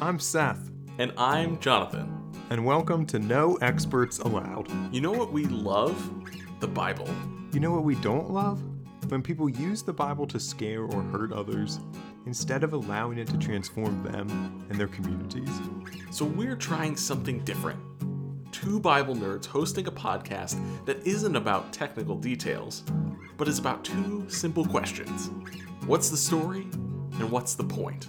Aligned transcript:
I'm 0.00 0.18
Seth, 0.18 0.70
And 0.98 1.12
I'm 1.16 1.58
Jonathan. 1.60 2.14
and 2.50 2.64
welcome 2.64 3.04
to 3.06 3.18
No 3.18 3.56
Experts 3.56 4.18
Allowed. 4.20 4.68
You 4.94 5.00
know 5.00 5.12
what 5.12 5.32
we 5.32 5.44
love? 5.46 5.96
The 6.60 6.68
Bible. 6.68 7.08
You 7.52 7.60
know 7.60 7.72
what 7.72 7.84
we 7.84 7.94
don't 7.96 8.30
love? 8.30 8.62
When 9.10 9.22
people 9.22 9.48
use 9.48 9.82
the 9.82 9.92
Bible 9.92 10.26
to 10.28 10.38
scare 10.40 10.82
or 10.82 11.02
hurt 11.02 11.32
others 11.32 11.80
instead 12.26 12.62
of 12.62 12.72
allowing 12.72 13.18
it 13.18 13.26
to 13.28 13.38
transform 13.38 14.02
them 14.02 14.66
and 14.70 14.78
their 14.78 14.88
communities. 14.88 15.50
So 16.10 16.24
we're 16.24 16.56
trying 16.56 16.96
something 16.96 17.40
different. 17.44 17.80
Two 18.52 18.80
Bible 18.80 19.14
nerds 19.14 19.46
hosting 19.46 19.86
a 19.86 19.92
podcast 19.92 20.58
that 20.84 21.04
isn't 21.06 21.36
about 21.36 21.72
technical 21.72 22.16
details, 22.16 22.82
but 23.36 23.48
is 23.48 23.58
about 23.58 23.84
two 23.84 24.24
simple 24.28 24.64
questions 24.64 25.30
What's 25.86 26.10
the 26.10 26.16
story? 26.18 26.62
And 27.18 27.30
what's 27.32 27.54
the 27.54 27.64
point? 27.64 28.08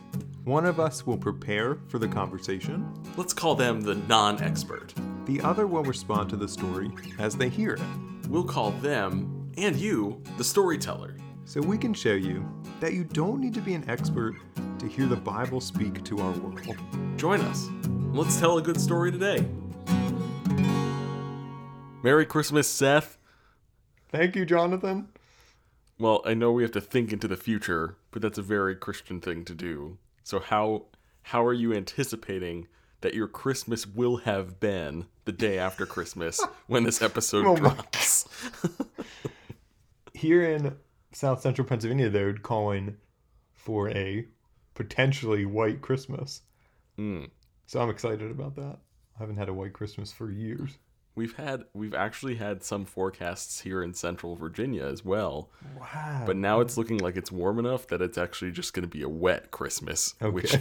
One 0.50 0.66
of 0.66 0.80
us 0.80 1.06
will 1.06 1.16
prepare 1.16 1.78
for 1.90 2.00
the 2.00 2.08
conversation, 2.08 2.92
Let's 3.16 3.36
call 3.36 3.54
them 3.54 3.82
the 3.82 3.94
non 3.94 4.42
expert. 4.42 4.96
the 5.26 5.40
other 5.42 5.68
will 5.68 5.84
respond 5.84 6.28
to 6.32 6.38
the 6.38 6.48
story 6.48 6.90
as 7.20 7.38
they 7.38 7.50
hear 7.50 7.76
it. 7.76 7.82
We'll 8.28 8.46
call 8.46 8.72
them, 8.72 9.52
and 9.58 9.76
you, 9.76 10.24
the 10.40 10.44
storyteller. 10.44 11.18
So 11.46 11.62
we 11.62 11.78
can 11.78 11.94
show 11.94 12.16
you 12.16 12.44
that 12.80 12.94
you 12.94 13.04
don't 13.04 13.40
need 13.40 13.54
to 13.54 13.62
be 13.62 13.76
an 13.76 13.88
expert 13.88 14.38
to 14.80 14.88
hear 14.88 15.06
the 15.06 15.16
Bible 15.16 15.62
speak 15.62 16.04
to 16.06 16.18
our 16.18 16.32
world. 16.32 16.78
Join 17.16 17.42
us. 17.42 17.68
Let's 18.12 18.40
tell 18.40 18.58
a 18.58 18.62
good 18.64 18.82
story 18.82 19.12
today. 19.12 19.48
Merry 22.02 22.26
Christmas, 22.26 22.68
Seth. 22.68 23.20
Thank 24.12 24.36
you, 24.36 24.46
Jonathan. 24.48 25.10
Well, 26.00 26.24
I 26.26 26.34
know 26.34 26.52
we 26.52 26.64
have 26.64 26.72
to 26.72 26.82
think 26.82 27.14
into 27.14 27.28
the 27.28 27.38
future, 27.38 27.98
but 28.10 28.24
that's 28.24 28.40
a 28.40 28.42
very 28.42 28.76
Christian 28.76 29.22
thing 29.22 29.46
to 29.46 29.54
do. 29.54 30.00
So 30.30 30.40
how 30.40 30.84
how 31.24 31.44
are 31.44 31.54
you 31.54 31.74
anticipating 31.74 32.68
that 33.02 33.16
your 33.16 33.28
Christmas 33.28 33.88
will 33.88 34.18
have 34.18 34.60
been 34.60 35.08
the 35.26 35.32
day 35.32 35.58
after 35.58 35.88
Christmas 35.88 36.40
when 36.68 36.84
this 36.84 37.02
episode 37.02 37.48
Oh 37.48 37.56
drops? 37.56 38.30
Here 40.14 40.44
in 40.44 40.76
South 41.14 41.42
Central 41.42 41.68
Pennsylvania, 41.68 42.12
they're 42.12 42.36
calling 42.36 42.98
for 43.56 43.90
a 43.90 44.28
potentially 44.76 45.46
white 45.46 45.82
Christmas. 45.82 46.44
Mm. 47.00 47.32
So 47.66 47.82
I'm 47.82 47.90
excited 47.90 48.30
about 48.30 48.56
that. 48.58 48.78
I 49.16 49.24
haven't 49.24 49.38
had 49.38 49.50
a 49.50 49.54
white 49.56 49.74
Christmas 49.74 50.12
for 50.12 50.30
years. 50.30 50.78
We've 51.16 51.36
had 51.36 51.66
we've 51.74 51.94
actually 51.94 52.36
had 52.36 52.64
some 52.64 52.86
forecasts 52.86 53.62
here 53.62 53.84
in 53.84 53.94
central 53.94 54.36
Virginia 54.36 54.86
as 54.86 55.04
well. 55.04 55.50
Wow. 55.78 56.24
But 56.26 56.38
now 56.38 56.62
it's 56.62 56.78
looking 56.78 56.98
like 57.00 57.18
it's 57.18 57.32
warm 57.32 57.60
enough 57.60 57.88
that 57.88 58.02
it's 58.02 58.18
actually 58.18 58.52
just 58.52 58.74
going 58.74 58.84
to 58.84 58.88
be 58.88 59.02
a 59.02 59.10
wet 59.10 59.52
Christmas, 59.52 60.16
which 60.22 60.56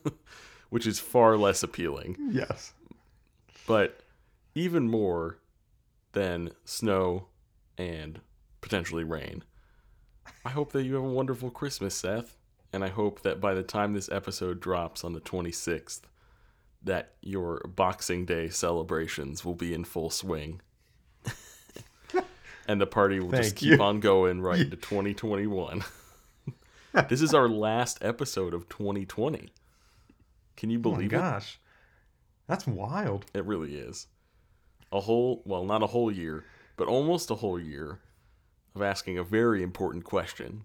which 0.70 0.86
is 0.86 0.98
far 0.98 1.36
less 1.36 1.62
appealing. 1.62 2.16
yes. 2.30 2.74
But 3.66 4.00
even 4.54 4.88
more 4.88 5.38
than 6.12 6.50
snow 6.64 7.26
and 7.76 8.20
potentially 8.60 9.04
rain. 9.04 9.44
I 10.44 10.50
hope 10.50 10.72
that 10.72 10.84
you 10.84 10.94
have 10.94 11.04
a 11.04 11.08
wonderful 11.08 11.50
Christmas, 11.50 11.94
Seth. 11.94 12.36
And 12.72 12.84
I 12.84 12.88
hope 12.88 13.22
that 13.22 13.40
by 13.40 13.54
the 13.54 13.62
time 13.62 13.94
this 13.94 14.10
episode 14.10 14.60
drops 14.60 15.02
on 15.04 15.14
the 15.14 15.20
26th, 15.20 16.00
that 16.88 17.12
your 17.22 17.60
Boxing 17.76 18.24
Day 18.24 18.48
celebrations 18.48 19.44
will 19.44 19.54
be 19.54 19.72
in 19.74 19.84
full 19.84 20.10
swing. 20.10 20.60
and 22.66 22.80
the 22.80 22.86
party 22.86 23.20
will 23.20 23.30
just 23.30 23.56
keep 23.56 23.78
you. 23.78 23.82
on 23.82 24.00
going 24.00 24.40
right 24.40 24.60
into 24.60 24.76
2021. 24.76 25.84
this 27.08 27.20
is 27.22 27.34
our 27.34 27.48
last 27.48 27.98
episode 28.02 28.54
of 28.54 28.68
2020. 28.68 29.50
Can 30.56 30.70
you 30.70 30.78
Oh 30.78 30.90
my 30.90 30.96
believe 30.96 31.12
it? 31.12 31.16
gosh. 31.16 31.58
That's 32.46 32.66
wild. 32.66 33.26
It 33.34 33.44
really 33.44 33.76
is. 33.76 34.06
A 34.90 35.00
whole, 35.00 35.42
well, 35.44 35.64
not 35.64 35.82
a 35.82 35.88
whole 35.88 36.10
year, 36.10 36.44
but 36.76 36.88
almost 36.88 37.30
a 37.30 37.34
whole 37.36 37.60
year 37.60 38.00
of 38.74 38.80
asking 38.80 39.18
a 39.18 39.22
very 39.24 39.62
important 39.62 40.04
question. 40.04 40.64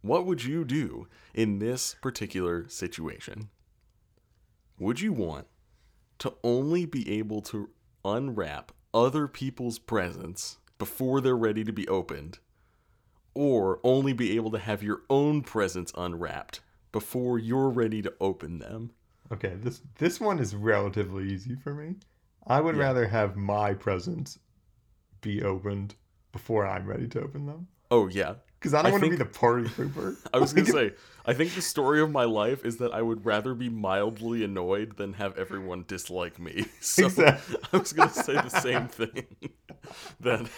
What 0.00 0.24
would 0.24 0.42
you 0.42 0.64
do 0.64 1.06
in 1.34 1.58
this 1.58 1.96
particular 2.00 2.66
situation? 2.68 3.50
Would 4.78 5.00
you 5.00 5.12
want 5.12 5.46
to 6.18 6.34
only 6.42 6.86
be 6.86 7.18
able 7.18 7.40
to 7.42 7.70
unwrap 8.04 8.72
other 8.94 9.28
people's 9.28 9.78
presents 9.78 10.58
before 10.78 11.20
they're 11.20 11.36
ready 11.36 11.64
to 11.64 11.72
be 11.72 11.86
opened, 11.88 12.38
or 13.34 13.80
only 13.84 14.12
be 14.12 14.36
able 14.36 14.50
to 14.50 14.58
have 14.58 14.82
your 14.82 15.02
own 15.08 15.42
presents 15.42 15.92
unwrapped 15.96 16.60
before 16.90 17.38
you're 17.38 17.70
ready 17.70 18.02
to 18.02 18.12
open 18.20 18.58
them? 18.58 18.90
Okay, 19.32 19.54
this 19.60 19.82
this 19.98 20.20
one 20.20 20.38
is 20.38 20.54
relatively 20.54 21.32
easy 21.32 21.54
for 21.54 21.72
me. 21.74 21.96
I 22.46 22.60
would 22.60 22.76
Yeah. 22.76 22.82
rather 22.82 23.06
have 23.06 23.36
my 23.36 23.72
presents 23.74 24.38
be 25.20 25.42
opened 25.42 25.94
before 26.32 26.66
I'm 26.66 26.86
ready 26.86 27.06
to 27.08 27.22
open 27.22 27.46
them. 27.46 27.68
Oh, 27.90 28.08
yeah. 28.08 28.34
Because 28.62 28.74
I 28.74 28.82
don't 28.82 28.92
want 28.92 29.02
to 29.02 29.10
be 29.10 29.16
the 29.16 29.24
party 29.24 29.64
pooper. 29.64 30.16
I 30.32 30.38
was 30.38 30.52
gonna 30.52 30.68
say, 30.68 30.92
I 31.26 31.34
think 31.34 31.52
the 31.56 31.60
story 31.60 32.00
of 32.00 32.12
my 32.12 32.22
life 32.22 32.64
is 32.64 32.76
that 32.76 32.94
I 32.94 33.02
would 33.02 33.26
rather 33.26 33.54
be 33.54 33.68
mildly 33.68 34.44
annoyed 34.44 34.98
than 34.98 35.14
have 35.14 35.36
everyone 35.36 35.84
dislike 35.88 36.38
me. 36.38 36.66
So 36.80 37.06
Exactly. 37.06 37.56
I 37.72 37.76
was 37.76 37.92
gonna 37.92 38.12
say 38.12 38.34
the 38.34 38.48
same 38.48 38.86
thing. 38.86 39.26
that 40.20 40.48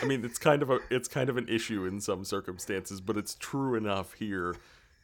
I 0.00 0.04
mean, 0.04 0.24
it's 0.24 0.38
kind 0.38 0.62
of 0.62 0.70
a 0.70 0.78
it's 0.90 1.08
kind 1.08 1.28
of 1.28 1.36
an 1.36 1.48
issue 1.48 1.86
in 1.86 2.00
some 2.00 2.24
circumstances, 2.24 3.00
but 3.00 3.16
it's 3.16 3.34
true 3.34 3.74
enough 3.74 4.12
here 4.12 4.54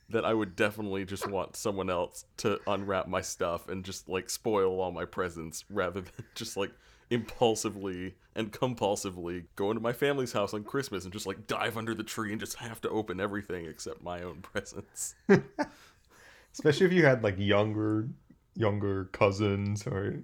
that 0.09 0.25
I 0.25 0.35
would 0.35 0.55
definitely 0.55 1.05
just 1.05 1.29
want 1.29 1.57
someone 1.57 1.91
else 1.91 2.27
to 2.37 2.61
unwrap 2.69 3.09
my 3.09 3.23
stuff 3.23 3.69
and 3.69 3.85
just 3.85 4.09
like 4.09 4.31
spoil 4.31 4.81
all 4.81 4.93
my 4.93 5.05
presents 5.05 5.65
rather 5.69 6.03
than 6.03 6.13
just 6.37 6.57
like 6.57 6.71
impulsively 7.11 8.15
and 8.35 8.53
compulsively 8.53 9.45
go 9.57 9.71
into 9.71 9.81
my 9.81 9.93
family's 9.93 10.33
house 10.33 10.53
on 10.55 10.65
Christmas 10.65 11.05
and 11.05 11.13
just 11.13 11.27
like 11.27 11.47
dive 11.47 11.77
under 11.77 11.95
the 11.95 12.03
tree 12.03 12.33
and 12.33 12.41
just 12.41 12.57
have 12.57 12.81
to 12.83 12.91
open 12.91 13.21
everything 13.21 13.67
except 13.67 14.03
my 14.03 14.23
own 14.23 14.41
presents. 14.43 15.15
Especially 16.53 16.87
if 16.87 16.93
you 16.93 17.05
had 17.05 17.23
like 17.23 17.37
younger 17.39 18.09
younger 18.55 19.05
cousins 19.07 19.87
or 19.87 20.23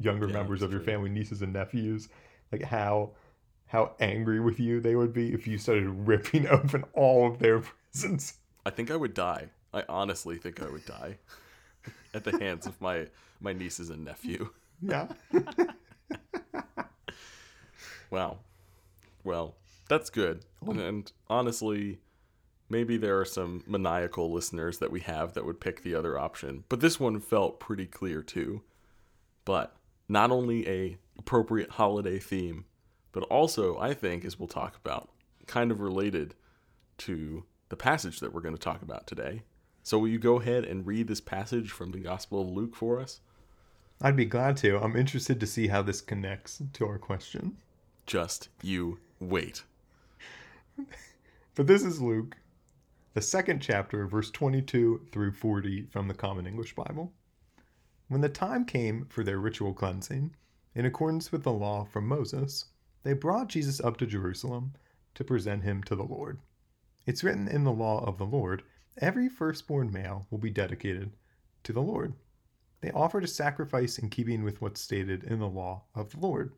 younger 0.00 0.26
Yeah, 0.26 0.32
members 0.32 0.62
of 0.62 0.72
your 0.72 0.80
true. 0.80 0.86
family, 0.86 1.10
nieces 1.10 1.42
and 1.42 1.52
nephews, 1.52 2.08
like 2.52 2.62
how 2.62 3.12
how 3.66 3.94
angry 4.00 4.40
with 4.40 4.58
you 4.60 4.80
they 4.80 4.96
would 4.96 5.12
be 5.12 5.32
if 5.34 5.46
you 5.46 5.58
started 5.58 5.88
ripping 6.08 6.46
open 6.48 6.84
all 6.94 7.26
of 7.26 7.38
their 7.38 7.60
presents. 7.60 8.34
I 8.64 8.70
think 8.70 8.90
I 8.90 8.96
would 8.96 9.14
die. 9.14 9.50
I 9.72 9.84
honestly 9.88 10.38
think 10.38 10.62
I 10.62 10.68
would 10.68 10.84
die 10.84 11.18
at 12.14 12.24
the 12.24 12.32
hands 12.38 12.66
of 12.66 12.80
my 12.80 13.08
my 13.40 13.52
nieces 13.52 13.90
and 13.90 14.04
nephew. 14.04 14.50
Yeah. 14.80 15.08
Wow. 18.10 18.38
Well, 19.24 19.54
that's 19.88 20.10
good. 20.10 20.44
And, 20.66 20.80
and 20.80 21.12
honestly, 21.28 21.98
maybe 22.68 22.96
there 22.96 23.20
are 23.20 23.24
some 23.24 23.62
maniacal 23.66 24.32
listeners 24.32 24.78
that 24.78 24.90
we 24.90 25.00
have 25.00 25.34
that 25.34 25.44
would 25.44 25.60
pick 25.60 25.82
the 25.82 25.94
other 25.94 26.18
option. 26.18 26.64
But 26.68 26.80
this 26.80 26.98
one 26.98 27.20
felt 27.20 27.60
pretty 27.60 27.86
clear 27.86 28.22
too. 28.22 28.62
But 29.44 29.76
not 30.08 30.30
only 30.30 30.68
a 30.68 30.96
appropriate 31.18 31.70
holiday 31.72 32.18
theme, 32.18 32.64
but 33.12 33.24
also 33.24 33.78
I 33.78 33.94
think 33.94 34.24
as 34.24 34.38
we'll 34.38 34.48
talk 34.48 34.76
about, 34.76 35.10
kind 35.46 35.70
of 35.70 35.80
related 35.80 36.34
to 36.98 37.44
the 37.68 37.76
passage 37.76 38.20
that 38.20 38.32
we're 38.32 38.40
going 38.40 38.54
to 38.54 38.60
talk 38.60 38.82
about 38.82 39.06
today. 39.06 39.42
So 39.82 39.98
will 39.98 40.08
you 40.08 40.18
go 40.18 40.40
ahead 40.40 40.64
and 40.64 40.86
read 40.86 41.08
this 41.08 41.20
passage 41.20 41.70
from 41.70 41.92
the 41.92 42.00
Gospel 42.00 42.42
of 42.42 42.48
Luke 42.48 42.76
for 42.76 43.00
us? 43.00 43.20
I'd 44.00 44.16
be 44.16 44.24
glad 44.24 44.56
to. 44.58 44.78
I'm 44.78 44.96
interested 44.96 45.40
to 45.40 45.46
see 45.46 45.68
how 45.68 45.82
this 45.82 46.00
connects 46.00 46.62
to 46.74 46.86
our 46.86 46.98
question. 46.98 47.56
Just 48.06 48.48
you 48.62 48.98
wait. 49.20 49.64
But 51.58 51.66
this 51.66 51.82
is 51.82 52.00
Luke, 52.00 52.36
the 53.14 53.20
second 53.20 53.58
chapter, 53.60 54.06
verse 54.06 54.30
22 54.30 55.08
through 55.10 55.32
40 55.32 55.86
from 55.90 56.06
the 56.06 56.14
Common 56.14 56.46
English 56.46 56.76
Bible. 56.76 57.12
When 58.06 58.20
the 58.20 58.28
time 58.28 58.64
came 58.64 59.06
for 59.06 59.24
their 59.24 59.40
ritual 59.40 59.74
cleansing, 59.74 60.36
in 60.76 60.86
accordance 60.86 61.32
with 61.32 61.42
the 61.42 61.50
law 61.50 61.84
from 61.84 62.06
Moses, 62.06 62.66
they 63.02 63.12
brought 63.12 63.48
Jesus 63.48 63.80
up 63.80 63.96
to 63.96 64.06
Jerusalem 64.06 64.74
to 65.16 65.24
present 65.24 65.64
him 65.64 65.82
to 65.82 65.96
the 65.96 66.04
Lord. 66.04 66.38
It's 67.06 67.24
written 67.24 67.48
in 67.48 67.64
the 67.64 67.72
law 67.72 68.04
of 68.04 68.18
the 68.18 68.24
Lord 68.24 68.62
every 68.98 69.28
firstborn 69.28 69.90
male 69.90 70.28
will 70.30 70.38
be 70.38 70.50
dedicated 70.50 71.10
to 71.64 71.72
the 71.72 71.82
Lord. 71.82 72.14
They 72.80 72.90
offered 72.92 73.24
a 73.24 73.28
sacrifice 73.28 73.98
in 73.98 74.10
keeping 74.10 74.42
with 74.44 74.60
what's 74.60 74.80
stated 74.80 75.24
in 75.24 75.38
the 75.38 75.48
law 75.48 75.84
of 75.94 76.10
the 76.10 76.20
Lord 76.20 76.52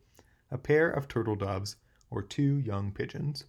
a 0.50 0.58
pair 0.58 0.90
of 0.90 1.06
turtle 1.06 1.36
doves 1.36 1.76
or 2.10 2.22
two 2.22 2.58
young 2.58 2.92
pigeons. 2.92 3.44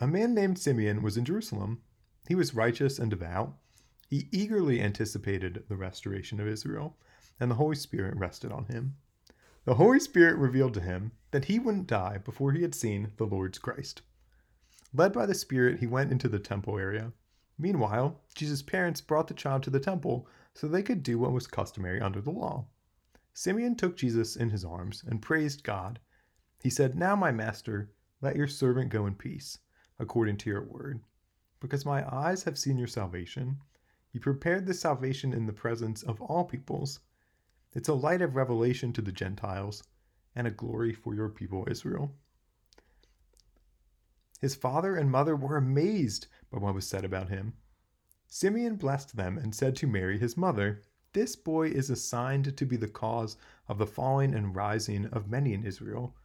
A 0.00 0.06
man 0.06 0.34
named 0.34 0.58
Simeon 0.58 1.02
was 1.02 1.16
in 1.16 1.24
Jerusalem. 1.26 1.82
He 2.26 2.34
was 2.34 2.54
righteous 2.54 2.98
and 2.98 3.10
devout. 3.10 3.56
He 4.08 4.28
eagerly 4.32 4.80
anticipated 4.80 5.64
the 5.68 5.76
restoration 5.76 6.40
of 6.40 6.48
Israel, 6.48 6.96
and 7.38 7.50
the 7.50 7.56
Holy 7.56 7.76
Spirit 7.76 8.16
rested 8.16 8.50
on 8.50 8.64
him. 8.64 8.96
The 9.64 9.74
Holy 9.74 10.00
Spirit 10.00 10.36
revealed 10.36 10.74
to 10.74 10.80
him 10.80 11.12
that 11.30 11.44
he 11.44 11.58
wouldn't 11.58 11.86
die 11.86 12.18
before 12.18 12.52
he 12.52 12.62
had 12.62 12.74
seen 12.74 13.12
the 13.18 13.26
Lord's 13.26 13.58
Christ. 13.58 14.02
Led 14.92 15.12
by 15.12 15.26
the 15.26 15.34
Spirit, 15.34 15.80
he 15.80 15.86
went 15.86 16.10
into 16.10 16.28
the 16.28 16.38
temple 16.38 16.78
area. 16.78 17.12
Meanwhile, 17.58 18.18
Jesus' 18.34 18.62
parents 18.62 19.02
brought 19.02 19.28
the 19.28 19.34
child 19.34 19.62
to 19.64 19.70
the 19.70 19.78
temple 19.78 20.26
so 20.60 20.68
they 20.68 20.82
could 20.82 21.02
do 21.02 21.18
what 21.18 21.32
was 21.32 21.46
customary 21.46 22.02
under 22.02 22.20
the 22.20 22.30
law. 22.30 22.66
Simeon 23.32 23.74
took 23.74 23.96
Jesus 23.96 24.36
in 24.36 24.50
his 24.50 24.62
arms 24.62 25.02
and 25.06 25.22
praised 25.22 25.64
God. 25.64 25.98
He 26.62 26.68
said, 26.68 26.94
Now, 26.94 27.16
my 27.16 27.32
master, 27.32 27.90
let 28.20 28.36
your 28.36 28.46
servant 28.46 28.90
go 28.90 29.06
in 29.06 29.14
peace, 29.14 29.56
according 29.98 30.36
to 30.36 30.50
your 30.50 30.62
word, 30.62 31.00
because 31.60 31.86
my 31.86 32.06
eyes 32.14 32.42
have 32.42 32.58
seen 32.58 32.76
your 32.76 32.88
salvation. 32.88 33.56
You 34.12 34.20
prepared 34.20 34.66
this 34.66 34.80
salvation 34.80 35.32
in 35.32 35.46
the 35.46 35.54
presence 35.54 36.02
of 36.02 36.20
all 36.20 36.44
peoples. 36.44 37.00
It's 37.72 37.88
a 37.88 37.94
light 37.94 38.20
of 38.20 38.36
revelation 38.36 38.92
to 38.92 39.00
the 39.00 39.12
Gentiles 39.12 39.82
and 40.36 40.46
a 40.46 40.50
glory 40.50 40.92
for 40.92 41.14
your 41.14 41.30
people 41.30 41.66
Israel. 41.70 42.14
His 44.42 44.54
father 44.54 44.94
and 44.94 45.10
mother 45.10 45.34
were 45.34 45.56
amazed 45.56 46.26
by 46.52 46.58
what 46.58 46.74
was 46.74 46.86
said 46.86 47.06
about 47.06 47.30
him. 47.30 47.54
Simeon 48.32 48.76
blessed 48.76 49.16
them 49.16 49.36
and 49.36 49.52
said 49.52 49.74
to 49.74 49.88
Mary, 49.88 50.16
his 50.16 50.36
mother, 50.36 50.80
This 51.12 51.34
boy 51.34 51.66
is 51.66 51.90
assigned 51.90 52.56
to 52.56 52.64
be 52.64 52.76
the 52.76 52.86
cause 52.86 53.36
of 53.66 53.76
the 53.76 53.88
falling 53.88 54.34
and 54.34 54.54
rising 54.54 55.06
of 55.06 55.28
many 55.28 55.52
in 55.52 55.64
Israel, 55.64 56.16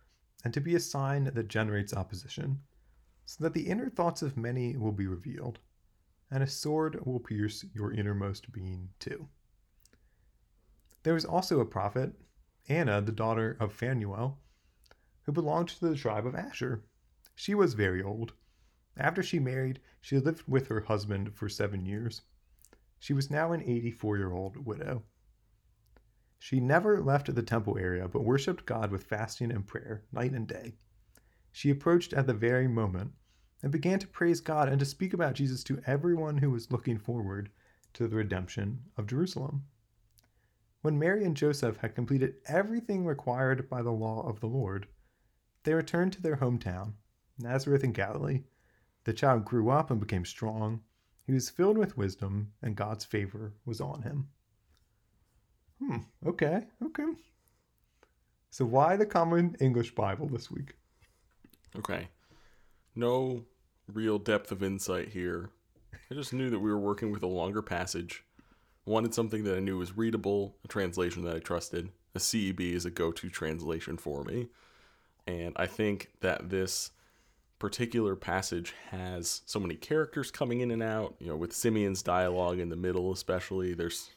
and 0.44 0.54
to 0.54 0.62
be 0.62 0.76
a 0.76 0.80
sign 0.80 1.24
that 1.24 1.48
generates 1.48 1.96
opposition, 1.96 2.62
so 3.26 3.44
that 3.44 3.56
the 3.56 3.68
inner 3.68 3.90
thoughts 3.90 4.22
of 4.22 4.38
many 4.38 4.78
will 4.78 4.92
be 4.92 5.08
revealed, 5.08 5.58
and 6.30 6.44
a 6.44 6.48
sword 6.48 7.04
will 7.08 7.20
pierce 7.20 7.66
your 7.74 7.92
innermost 7.92 8.52
being 8.52 8.90
too. 9.00 9.28
There 11.02 11.16
was 11.16 11.26
also 11.26 11.60
a 11.60 11.66
prophet, 11.66 12.14
Anna, 12.70 13.02
the 13.02 13.12
daughter 13.12 13.58
of 13.60 13.74
Phanuel, 13.74 14.38
who 15.24 15.32
belonged 15.32 15.70
to 15.70 15.90
the 15.90 15.96
tribe 15.96 16.28
of 16.28 16.36
Asher. 16.36 16.84
She 17.34 17.56
was 17.56 17.74
very 17.74 18.04
old. 18.04 18.34
After 18.98 19.22
she 19.22 19.40
married, 19.40 19.82
she 20.00 20.20
lived 20.20 20.48
with 20.48 20.68
her 20.68 20.82
husband 20.82 21.36
for 21.36 21.50
seven 21.50 21.86
years. 21.86 22.22
She 22.98 23.14
was 23.14 23.30
now 23.30 23.52
an 23.52 23.62
84 23.62 24.18
year 24.18 24.32
old 24.32 24.66
widow. 24.66 25.04
She 26.40 26.60
never 26.60 27.02
left 27.02 27.34
the 27.34 27.44
temple 27.44 27.78
area, 27.78 28.08
but 28.08 28.24
worshiped 28.24 28.66
God 28.66 28.92
with 28.92 29.04
fasting 29.04 29.52
and 29.52 29.66
prayer, 29.66 30.04
night 30.12 30.32
and 30.32 30.48
day. 30.48 30.76
She 31.52 31.70
approached 31.70 32.14
at 32.14 32.28
the 32.28 32.34
very 32.34 32.68
moment 32.68 33.14
and 33.64 33.72
began 33.72 34.00
to 34.00 34.08
praise 34.08 34.42
God 34.42 34.70
and 34.70 34.80
to 34.80 34.86
speak 34.86 35.14
about 35.14 35.36
Jesus 35.36 35.64
to 35.64 35.82
everyone 35.86 36.38
who 36.38 36.52
was 36.52 36.72
looking 36.72 36.98
forward 36.98 37.50
to 37.94 38.08
the 38.08 38.16
redemption 38.16 38.84
of 38.96 39.08
Jerusalem. 39.08 39.66
When 40.82 41.00
Mary 41.00 41.24
and 41.24 41.36
Joseph 41.36 41.78
had 41.78 41.96
completed 41.96 42.36
everything 42.46 43.06
required 43.06 43.70
by 43.70 43.82
the 43.82 43.92
law 43.92 44.22
of 44.28 44.40
the 44.40 44.48
Lord, 44.48 44.88
they 45.64 45.74
returned 45.74 46.14
to 46.14 46.22
their 46.22 46.36
hometown, 46.38 46.94
Nazareth 47.40 47.84
in 47.84 47.92
Galilee. 47.92 48.44
The 49.06 49.14
child 49.14 49.46
grew 49.46 49.70
up 49.70 49.92
and 49.92 50.00
became 50.00 50.26
strong. 50.26 50.82
He 51.26 51.34
was 51.34 51.50
filled 51.50 51.78
with 51.78 51.98
wisdom, 51.98 52.52
and 52.62 52.76
God's 52.76 53.06
favor 53.06 53.54
was 53.66 53.80
on 53.80 54.02
him. 54.02 54.28
Hmm, 55.80 55.98
okay, 56.26 56.64
okay. 56.84 57.06
So, 58.50 58.66
why 58.66 58.96
the 58.96 59.06
Common 59.06 59.56
English 59.60 59.94
Bible 59.96 60.28
this 60.28 60.50
week? 60.50 60.76
Okay. 61.78 62.08
No 62.96 63.44
real 63.92 64.18
depth 64.18 64.52
of 64.52 64.64
insight 64.64 65.10
here. 65.10 65.50
I 66.10 66.14
just 66.14 66.34
knew 66.34 66.50
that 66.50 66.60
we 66.60 66.70
were 66.70 66.80
working 66.80 67.12
with 67.12 67.24
a 67.24 67.28
longer 67.28 67.62
passage. 67.62 68.24
Wanted 68.86 69.14
something 69.14 69.44
that 69.44 69.58
I 69.58 69.60
knew 69.60 69.78
was 69.78 69.98
readable, 69.98 70.56
a 70.64 70.68
translation 70.68 71.24
that 71.26 71.36
I 71.36 71.40
trusted. 71.40 71.90
A 72.16 72.20
CEB 72.20 72.74
is 72.74 72.86
a 72.86 72.92
go 72.92 73.12
to 73.12 73.30
translation 73.30 73.98
for 73.98 74.24
me. 74.24 74.48
And 75.28 75.54
I 75.58 75.66
think 75.66 76.12
that 76.22 76.50
this 76.50 76.92
particular 77.60 78.16
passage 78.16 78.74
has 78.92 79.42
so 79.46 79.60
many 79.60 79.76
characters 79.76 80.32
coming 80.32 80.62
in 80.62 80.72
and 80.72 80.84
out, 80.84 81.16
you 81.20 81.28
know, 81.28 81.36
with 81.36 81.54
Simeon's 81.54 82.02
dialogue 82.02 82.60
in 82.60 82.70
the 82.70 82.76
middle, 82.76 83.12
especially. 83.12 83.74
There's 83.74 84.10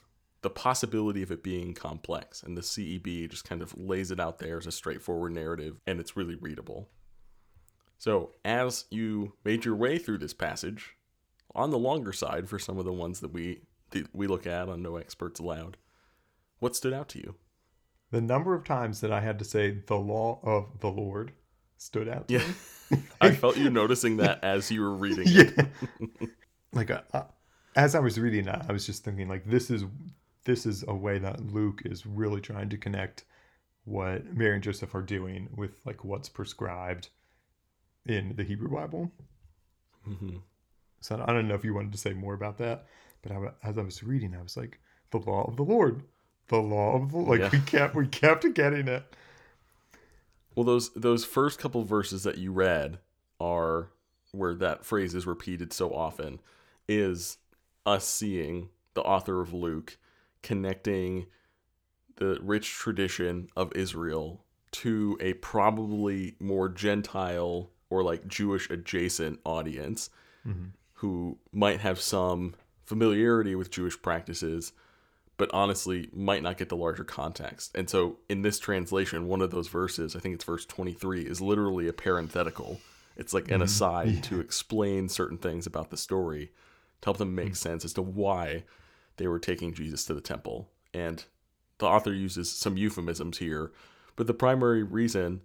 the 0.42 0.50
possibility 0.50 1.22
of 1.22 1.30
it 1.30 1.42
being 1.42 1.74
complex, 1.74 2.42
and 2.42 2.56
the 2.56 2.62
CEB 2.62 3.28
just 3.30 3.48
kind 3.48 3.62
of 3.62 3.76
lays 3.78 4.10
it 4.10 4.20
out 4.20 4.38
there 4.38 4.58
as 4.58 4.66
a 4.66 4.72
straightforward 4.72 5.32
narrative, 5.32 5.80
and 5.86 6.00
it's 6.00 6.16
really 6.16 6.36
readable. 6.36 6.88
So, 7.98 8.32
as 8.44 8.84
you 8.90 9.34
made 9.44 9.64
your 9.64 9.74
way 9.74 9.98
through 9.98 10.18
this 10.18 10.34
passage, 10.34 10.96
on 11.54 11.70
the 11.70 11.78
longer 11.78 12.12
side 12.12 12.48
for 12.48 12.58
some 12.58 12.78
of 12.78 12.84
the 12.84 12.92
ones 12.92 13.20
that 13.20 13.32
we 13.32 13.62
that 13.90 14.14
we 14.14 14.26
look 14.26 14.46
at 14.46 14.68
on 14.68 14.82
No 14.82 14.96
Experts 14.96 15.40
Allowed, 15.40 15.76
what 16.58 16.76
stood 16.76 16.92
out 16.92 17.08
to 17.10 17.18
you? 17.18 17.34
The 18.10 18.20
number 18.20 18.54
of 18.54 18.64
times 18.64 19.00
that 19.00 19.12
I 19.12 19.20
had 19.20 19.38
to 19.38 19.44
say 19.44 19.82
the 19.86 19.96
law 19.96 20.40
of 20.42 20.80
the 20.80 20.88
Lord 20.88 21.32
stood 21.78 22.08
out. 22.08 22.26
yeah, 22.28 22.44
I 23.20 23.30
felt 23.32 23.56
you 23.56 23.70
noticing 23.70 24.18
that 24.18 24.44
as 24.44 24.70
you 24.70 24.82
were 24.82 24.94
reading. 24.94 25.24
It. 25.28 25.54
yeah. 25.56 26.26
like 26.72 26.90
uh, 26.90 27.00
uh, 27.14 27.22
as 27.76 27.94
I 27.94 28.00
was 28.00 28.18
reading 28.20 28.44
that, 28.44 28.66
I 28.68 28.72
was 28.72 28.84
just 28.86 29.04
thinking 29.04 29.28
like 29.28 29.44
this 29.46 29.70
is 29.70 29.84
this 30.44 30.66
is 30.66 30.84
a 30.86 30.94
way 30.94 31.18
that 31.18 31.52
Luke 31.52 31.82
is 31.84 32.04
really 32.06 32.40
trying 32.40 32.68
to 32.70 32.76
connect 32.76 33.24
what 33.84 34.34
Mary 34.34 34.54
and 34.54 34.62
Joseph 34.62 34.94
are 34.94 35.02
doing 35.02 35.48
with 35.56 35.80
like 35.86 36.04
what's 36.04 36.28
prescribed 36.28 37.08
in 38.06 38.34
the 38.36 38.44
Hebrew 38.44 38.68
Bible. 38.68 39.10
Mm-hmm. 40.08 40.36
So 41.00 41.22
I 41.26 41.32
don't 41.32 41.48
know 41.48 41.54
if 41.54 41.64
you 41.64 41.74
wanted 41.74 41.92
to 41.92 41.98
say 41.98 42.12
more 42.12 42.34
about 42.34 42.58
that, 42.58 42.86
but 43.22 43.32
I, 43.32 43.38
as 43.62 43.78
I 43.78 43.82
was 43.82 44.02
reading, 44.02 44.34
I 44.34 44.42
was 44.42 44.56
like, 44.56 44.78
the 45.10 45.18
law 45.18 45.44
of 45.44 45.56
the 45.56 45.62
Lord, 45.62 46.02
the 46.48 46.58
law 46.58 46.96
of 46.96 47.12
the 47.12 47.18
like 47.18 47.40
Yeah. 47.40 47.50
we 47.52 47.60
kept 47.60 47.94
we 47.94 48.06
kept 48.08 48.52
getting 48.54 48.88
it. 48.88 49.04
Well, 50.58 50.64
those 50.64 50.90
those 50.94 51.24
first 51.24 51.60
couple 51.60 51.84
verses 51.84 52.24
that 52.24 52.38
you 52.38 52.50
read 52.50 52.98
are 53.38 53.90
where 54.32 54.56
that 54.56 54.84
phrase 54.84 55.14
is 55.14 55.24
repeated 55.24 55.72
so 55.72 55.94
often 55.94 56.40
is 56.88 57.38
us 57.86 58.04
seeing 58.04 58.70
the 58.94 59.02
author 59.02 59.40
of 59.40 59.54
Luke 59.54 59.98
connecting 60.42 61.26
the 62.16 62.40
rich 62.42 62.72
tradition 62.72 63.48
of 63.54 63.72
Israel 63.76 64.44
to 64.72 65.16
a 65.20 65.34
probably 65.34 66.34
more 66.40 66.68
Gentile 66.68 67.70
or 67.88 68.02
like 68.02 68.26
Jewish 68.26 68.68
adjacent 68.68 69.38
audience 69.44 70.10
Mhm. 70.44 70.72
who 70.94 71.38
might 71.52 71.78
have 71.78 72.00
some 72.00 72.56
familiarity 72.84 73.54
with 73.54 73.70
Jewish 73.70 74.02
practices, 74.02 74.72
but 75.38 75.48
honestly 75.52 76.10
might 76.12 76.42
not 76.42 76.58
get 76.58 76.68
the 76.68 76.76
larger 76.76 77.04
context. 77.04 77.70
And 77.74 77.88
so 77.88 78.18
in 78.28 78.42
this 78.42 78.58
translation, 78.58 79.28
one 79.28 79.40
of 79.40 79.50
those 79.50 79.68
verses, 79.68 80.14
I 80.14 80.18
think 80.18 80.34
it's 80.34 80.44
verse 80.44 80.66
23, 80.66 81.22
is 81.22 81.40
literally 81.40 81.88
a 81.88 81.92
parenthetical. 81.92 82.80
It's 83.16 83.32
like 83.32 83.48
an 83.48 83.54
mm-hmm. 83.54 83.62
aside 83.62 84.22
to 84.24 84.40
explain 84.40 85.08
certain 85.08 85.38
things 85.38 85.66
about 85.66 85.90
the 85.90 85.96
story 85.96 86.52
to 87.00 87.06
help 87.06 87.18
them 87.18 87.34
make 87.34 87.52
mm. 87.52 87.56
sense 87.56 87.84
as 87.84 87.92
to 87.94 88.02
why 88.02 88.64
they 89.16 89.28
were 89.28 89.38
taking 89.38 89.72
Jesus 89.72 90.04
to 90.06 90.14
the 90.14 90.20
temple. 90.20 90.68
And 90.92 91.24
the 91.78 91.86
author 91.86 92.12
uses 92.12 92.50
some 92.50 92.76
euphemisms 92.76 93.38
here, 93.38 93.72
but 94.16 94.26
the 94.26 94.34
primary 94.34 94.82
reason 94.82 95.42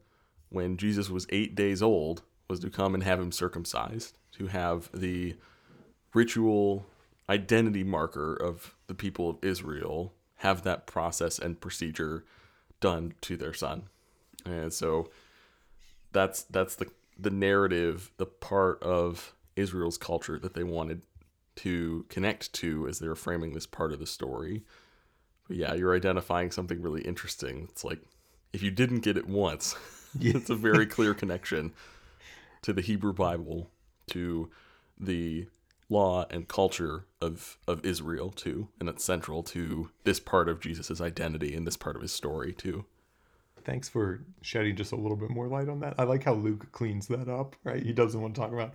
when 0.49 0.77
Jesus 0.77 1.09
was 1.09 1.27
eight 1.29 1.55
days 1.55 1.81
old 1.81 2.23
was 2.47 2.59
to 2.61 2.69
come 2.69 2.93
and 2.93 3.03
have 3.03 3.19
him 3.19 3.31
circumcised, 3.31 4.17
to 4.33 4.47
have 4.47 4.89
the 4.93 5.35
ritual 6.13 6.85
identity 7.29 7.83
marker 7.83 8.33
of 8.35 8.75
the 8.87 8.93
people 8.95 9.29
of 9.29 9.37
Israel 9.41 10.13
have 10.37 10.63
that 10.63 10.85
process 10.87 11.39
and 11.39 11.59
procedure 11.61 12.25
done 12.81 13.13
to 13.21 13.37
their 13.37 13.53
son. 13.53 13.83
And 14.45 14.73
so 14.73 15.09
that's 16.11 16.43
that's 16.43 16.75
the 16.75 16.87
the 17.17 17.29
narrative, 17.29 18.11
the 18.17 18.25
part 18.25 18.81
of 18.83 19.33
Israel's 19.55 19.97
culture 19.97 20.39
that 20.39 20.53
they 20.55 20.63
wanted 20.63 21.01
to 21.55 22.05
connect 22.09 22.51
to 22.53 22.87
as 22.87 22.99
they 22.99 23.07
were 23.07 23.15
framing 23.15 23.53
this 23.53 23.67
part 23.67 23.93
of 23.93 23.99
the 23.99 24.07
story. 24.07 24.63
But 25.47 25.57
yeah, 25.57 25.73
you're 25.75 25.95
identifying 25.95 26.51
something 26.51 26.81
really 26.81 27.01
interesting. 27.01 27.67
It's 27.71 27.83
like 27.83 27.99
if 28.51 28.61
you 28.63 28.71
didn't 28.71 28.99
get 29.01 29.17
it 29.17 29.27
once, 29.27 29.75
Yeah. 30.19 30.33
it's 30.35 30.49
a 30.49 30.55
very 30.55 30.85
clear 30.85 31.13
connection 31.13 31.73
to 32.63 32.73
the 32.73 32.81
Hebrew 32.81 33.13
Bible, 33.13 33.69
to 34.07 34.49
the 34.99 35.47
law 35.93 36.25
and 36.29 36.47
culture 36.47 37.05
of 37.21 37.57
of 37.67 37.85
Israel 37.85 38.31
too, 38.31 38.69
and 38.79 38.89
it's 38.89 39.03
central 39.03 39.43
to 39.43 39.89
this 40.03 40.19
part 40.19 40.49
of 40.49 40.59
Jesus' 40.59 40.99
identity 40.99 41.55
and 41.55 41.65
this 41.65 41.77
part 41.77 41.95
of 41.95 42.01
his 42.01 42.11
story 42.11 42.51
too. 42.53 42.85
Thanks 43.63 43.87
for 43.87 44.25
shedding 44.41 44.75
just 44.75 44.91
a 44.91 44.97
little 44.97 45.15
bit 45.15 45.29
more 45.29 45.47
light 45.47 45.69
on 45.69 45.79
that. 45.79 45.95
I 45.97 46.03
like 46.03 46.25
how 46.25 46.33
Luke 46.33 46.69
cleans 46.73 47.07
that 47.07 47.29
up, 47.29 47.55
right? 47.63 47.81
He 47.81 47.93
doesn't 47.93 48.19
want 48.21 48.35
to 48.35 48.41
talk 48.41 48.51
about 48.51 48.73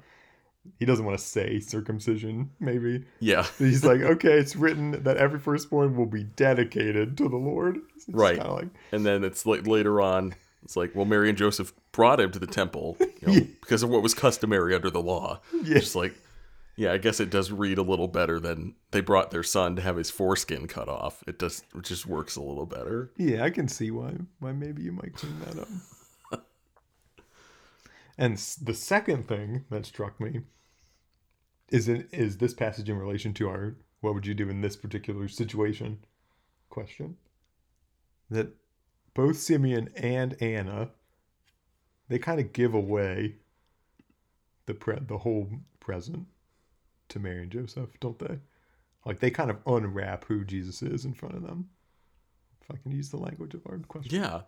he 0.79 0.85
doesn't 0.85 1.05
want 1.05 1.19
to 1.19 1.25
say 1.25 1.61
circumcision, 1.61 2.51
maybe. 2.61 3.05
Yeah, 3.21 3.47
He's 3.59 3.85
like, 3.85 4.01
okay, 4.01 4.33
it's 4.39 4.57
written 4.57 5.03
that 5.03 5.17
every 5.17 5.39
firstborn 5.39 5.97
will 5.97 6.07
be 6.07 6.25
dedicated 6.25 7.17
to 7.19 7.29
the 7.29 7.37
Lord. 7.37 7.79
It's 7.97 8.09
Right. 8.09 8.39
Like, 8.39 8.69
and 8.93 9.05
then 9.05 9.25
it's 9.25 9.47
like 9.47 9.67
later 9.67 10.01
on, 10.01 10.35
it's 10.63 10.77
like, 10.77 10.95
well, 10.95 11.05
Mary 11.05 11.29
and 11.29 11.39
Joseph 11.39 11.73
brought 11.93 12.21
him 12.21 12.31
to 12.33 12.39
the 12.39 12.47
temple 12.47 12.97
you 13.01 13.09
know, 13.27 13.47
because 13.61 13.83
of 13.83 13.91
what 13.91 14.03
was 14.03 14.15
customary 14.15 14.75
under 14.75 14.91
the 14.91 15.03
law. 15.03 15.41
Yeah. 15.53 15.79
Just 15.79 15.97
like, 15.97 16.15
yeah, 16.79 16.93
I 16.93 16.99
guess 16.99 17.19
it 17.19 17.29
does 17.29 17.51
read 17.51 17.77
a 17.77 17.83
little 17.83 18.07
better 18.07 18.39
than 18.39 18.77
they 18.93 19.01
brought 19.01 19.33
their 19.33 19.43
son 19.43 19.75
to 19.75 19.83
have 19.83 19.97
his 19.97 20.13
foreskin 20.13 20.69
cut 20.69 20.89
off. 20.89 21.25
It 21.27 21.41
just 21.41 21.65
it 21.75 21.83
just 21.83 22.07
works 22.07 22.37
a 22.37 22.41
little 22.41 22.67
better. 22.67 23.11
yeah, 23.17 23.43
I 23.43 23.51
can 23.51 23.67
see 23.67 23.91
why 23.91 24.13
why 24.39 24.53
maybe 24.53 24.83
you 24.83 24.93
might 24.93 25.13
clean 25.13 25.41
that 25.41 25.59
up. 25.59 26.41
and 28.19 28.37
the 28.63 28.75
second 28.75 29.27
thing 29.27 29.65
that 29.71 29.87
struck 29.87 30.21
me 30.21 30.43
is 31.69 31.89
it 31.89 32.09
is 32.13 32.39
this 32.39 32.55
passage 32.55 32.89
in 32.89 32.97
relation 32.97 33.35
to 33.35 33.49
our 33.49 33.77
what 34.01 34.15
would 34.15 34.25
you 34.25 34.35
do 34.35 34.49
in 34.49 34.61
this 34.61 34.77
particular 34.77 35.27
situation 35.27 35.99
question? 36.71 37.17
That 38.31 38.55
both 39.15 39.37
Simeon 39.37 39.91
and 39.97 40.41
Anna 40.41 40.91
they 42.07 42.21
kind 42.21 42.39
of 42.39 42.53
give 42.53 42.73
away 42.73 43.35
the 44.67 44.75
pre- 44.75 45.01
the 45.01 45.19
whole 45.19 45.49
present 45.81 46.29
to 47.09 47.19
Mary 47.19 47.43
and 47.43 47.51
Joseph, 47.51 47.91
don't 48.01 48.19
they? 48.19 48.39
Like 49.05 49.21
they 49.21 49.31
kind 49.31 49.51
of 49.51 49.59
unwrap 49.67 50.25
who 50.27 50.45
Jesus 50.45 50.83
is 50.83 51.05
in 51.05 51.15
front 51.15 51.35
of 51.35 51.43
them. 51.43 51.69
If 52.61 52.71
I 52.71 52.79
can 52.83 52.93
use 52.93 53.11
the 53.11 53.17
language 53.17 53.55
of 53.55 53.63
our 53.67 53.79
question. 53.79 54.21
Yeah. 54.21 54.43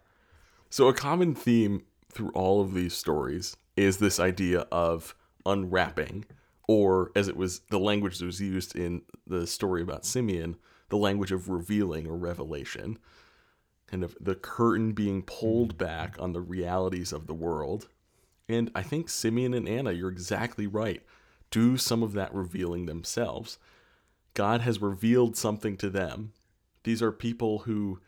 So 0.69 0.89
a 0.89 0.95
common 0.95 1.35
theme 1.35 1.83
through 2.13 2.31
all 2.31 2.61
of 2.61 2.75
these 2.75 2.95
stories 2.95 3.57
is 3.77 3.99
this 3.99 4.21
idea 4.21 4.67
of 4.71 5.15
unwrapping, 5.47 6.27
or 6.69 7.11
as 7.17 7.29
it 7.29 7.37
was 7.37 7.61
the 7.71 7.79
language 7.79 8.19
that 8.19 8.27
was 8.27 8.41
used 8.41 8.77
in 8.77 9.03
the 9.27 9.47
story 9.47 9.83
about 9.83 10.05
Simeon, 10.05 10.57
the 10.91 10.97
language 10.97 11.33
of 11.33 11.49
revealing 11.49 12.07
or 12.07 12.17
revelation. 12.17 12.99
Kind 13.87 14.05
of 14.05 14.17
the 14.21 14.35
curtain 14.37 14.93
being 14.93 15.23
pulled 15.23 15.79
back 15.79 16.17
on 16.21 16.33
the 16.33 16.41
realities 16.41 17.13
of 17.13 17.27
the 17.27 17.35
world. 17.35 17.89
And 18.49 18.71
I 18.75 18.83
think 18.83 19.09
Simeon 19.09 19.55
and 19.55 19.69
Anna, 19.69 19.93
you're 19.93 20.11
exactly 20.11 20.67
right, 20.67 21.03
do 21.51 21.77
some 21.77 22.03
of 22.03 22.13
that 22.13 22.35
revealing 22.35 22.87
themselves. 22.87 23.59
God 24.35 24.61
has 24.61 24.81
revealed 24.81 25.37
something 25.37 25.77
to 25.79 25.91
them. 25.91 26.33
These 26.85 27.03
are 27.03 27.13
people 27.13 27.61
who 27.61 28.01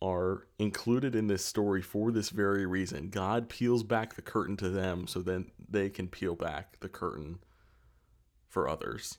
are 0.00 0.46
included 0.58 1.14
in 1.16 1.26
this 1.26 1.44
story 1.44 1.82
for 1.82 2.12
this 2.12 2.30
very 2.30 2.64
reason. 2.64 3.10
God 3.10 3.48
peels 3.48 3.82
back 3.82 4.14
the 4.14 4.22
curtain 4.22 4.56
to 4.58 4.68
them 4.68 5.06
so 5.06 5.20
then 5.20 5.50
they 5.68 5.90
can 5.90 6.08
peel 6.08 6.36
back 6.36 6.78
the 6.80 6.88
curtain 6.88 7.40
for 8.48 8.68
others, 8.68 9.18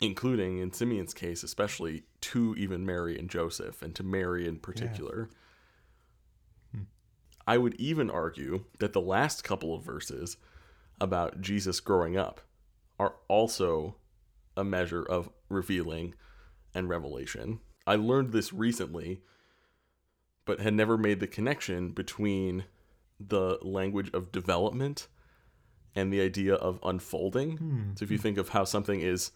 including 0.00 0.58
in 0.58 0.72
Simeon's 0.72 1.14
case, 1.14 1.44
especially 1.44 2.02
to 2.22 2.54
even 2.58 2.84
Mary 2.84 3.16
and 3.16 3.30
Joseph, 3.30 3.80
and 3.80 3.94
to 3.94 4.02
Mary 4.02 4.48
in 4.48 4.58
particular. 4.58 5.30
Hmm. 6.72 6.82
I 7.46 7.56
would 7.56 7.76
even 7.76 8.10
argue 8.10 8.64
that 8.80 8.92
the 8.92 9.00
last 9.00 9.44
couple 9.44 9.74
of 9.74 9.84
verses 9.84 10.36
about 11.00 11.40
Jesus 11.40 11.78
growing 11.78 12.16
up 12.16 12.40
are 12.98 13.14
also 13.28 13.96
a 14.56 14.64
measure 14.64 15.02
of 15.02 15.30
revealing 15.48 16.14
and 16.74 16.88
revelation. 16.88 17.60
I 17.86 17.94
learned 17.96 18.32
this 18.32 18.52
recently, 18.52 19.22
but 20.44 20.60
had 20.60 20.74
never 20.74 20.98
made 20.98 21.20
the 21.20 21.26
connection 21.26 21.90
between 21.90 22.64
the 23.20 23.58
language 23.62 24.10
of 24.12 24.32
development 24.32 25.08
and 25.94 26.12
the 26.12 26.20
idea 26.20 26.54
of 26.54 26.78
unfolding. 26.82 27.56
Hmm. 27.56 27.82
So 27.94 28.04
if 28.04 28.10
you 28.10 28.18
think 28.18 28.38
of 28.38 28.50
how 28.50 28.64
something 28.64 29.00
is 29.00 29.32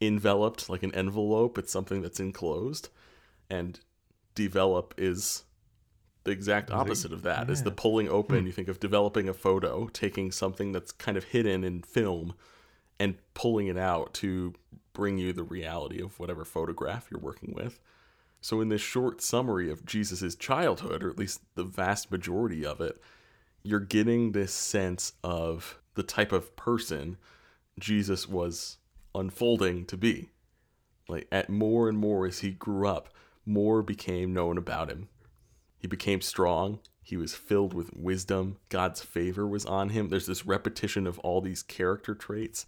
enveloped 0.00 0.68
like 0.68 0.82
an 0.82 0.94
envelope, 0.94 1.58
it's 1.58 1.72
something 1.72 2.02
that's 2.02 2.20
enclosed, 2.20 2.88
and 3.50 3.78
develop 4.34 4.94
is 4.96 5.44
the 6.24 6.30
exact 6.30 6.70
opposite 6.70 7.12
of 7.12 7.22
that. 7.22 7.50
Is 7.50 7.62
the 7.62 7.70
pulling 7.70 8.08
open. 8.08 8.40
Hmm. 8.40 8.46
You 8.46 8.52
think 8.52 8.68
of 8.68 8.80
developing 8.80 9.28
a 9.28 9.34
photo 9.34 9.88
taking 9.88 10.32
something 10.32 10.72
that's 10.72 10.92
kind 10.92 11.16
of 11.16 11.24
hidden 11.24 11.64
in 11.64 11.82
film 11.82 12.34
and 12.98 13.16
pulling 13.34 13.66
it 13.66 13.78
out 13.78 14.14
to 14.14 14.54
bring 14.92 15.18
you 15.18 15.32
the 15.32 15.42
reality 15.42 16.00
of 16.02 16.18
whatever 16.18 16.44
photograph 16.44 17.08
you're 17.10 17.20
working 17.20 17.52
with 17.54 17.80
so 18.40 18.60
in 18.60 18.68
this 18.68 18.80
short 18.80 19.20
summary 19.20 19.70
of 19.70 19.84
jesus' 19.84 20.34
childhood 20.34 21.02
or 21.02 21.10
at 21.10 21.18
least 21.18 21.40
the 21.54 21.64
vast 21.64 22.10
majority 22.10 22.64
of 22.64 22.80
it 22.80 23.00
you're 23.62 23.80
getting 23.80 24.32
this 24.32 24.52
sense 24.52 25.12
of 25.24 25.80
the 25.94 26.02
type 26.02 26.32
of 26.32 26.54
person 26.56 27.16
jesus 27.78 28.28
was 28.28 28.78
unfolding 29.14 29.84
to 29.84 29.96
be 29.96 30.30
like 31.08 31.26
at 31.32 31.50
more 31.50 31.88
and 31.88 31.98
more 31.98 32.26
as 32.26 32.40
he 32.40 32.50
grew 32.50 32.86
up 32.86 33.08
more 33.44 33.82
became 33.82 34.32
known 34.32 34.56
about 34.56 34.88
him 34.88 35.08
he 35.84 35.88
became 35.88 36.22
strong. 36.22 36.78
He 37.02 37.18
was 37.18 37.34
filled 37.34 37.74
with 37.74 37.94
wisdom. 37.94 38.56
God's 38.70 39.02
favor 39.02 39.46
was 39.46 39.66
on 39.66 39.90
him. 39.90 40.08
There's 40.08 40.24
this 40.24 40.46
repetition 40.46 41.06
of 41.06 41.18
all 41.18 41.42
these 41.42 41.62
character 41.62 42.14
traits 42.14 42.64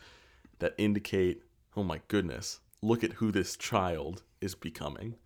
that 0.58 0.74
indicate, 0.78 1.42
oh 1.76 1.82
my 1.82 2.00
goodness, 2.08 2.60
look 2.82 3.04
at 3.04 3.14
who 3.14 3.32
this 3.32 3.56
child 3.56 4.22
is 4.40 4.54
becoming. 4.54 5.16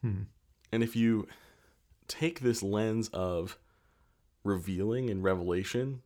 Hmm. 0.00 0.22
And 0.72 0.82
if 0.82 0.96
you 0.96 1.28
take 2.08 2.40
this 2.40 2.62
lens 2.62 3.08
of 3.08 3.58
revealing 4.42 5.10
and 5.10 5.22
revelation, 5.22 6.02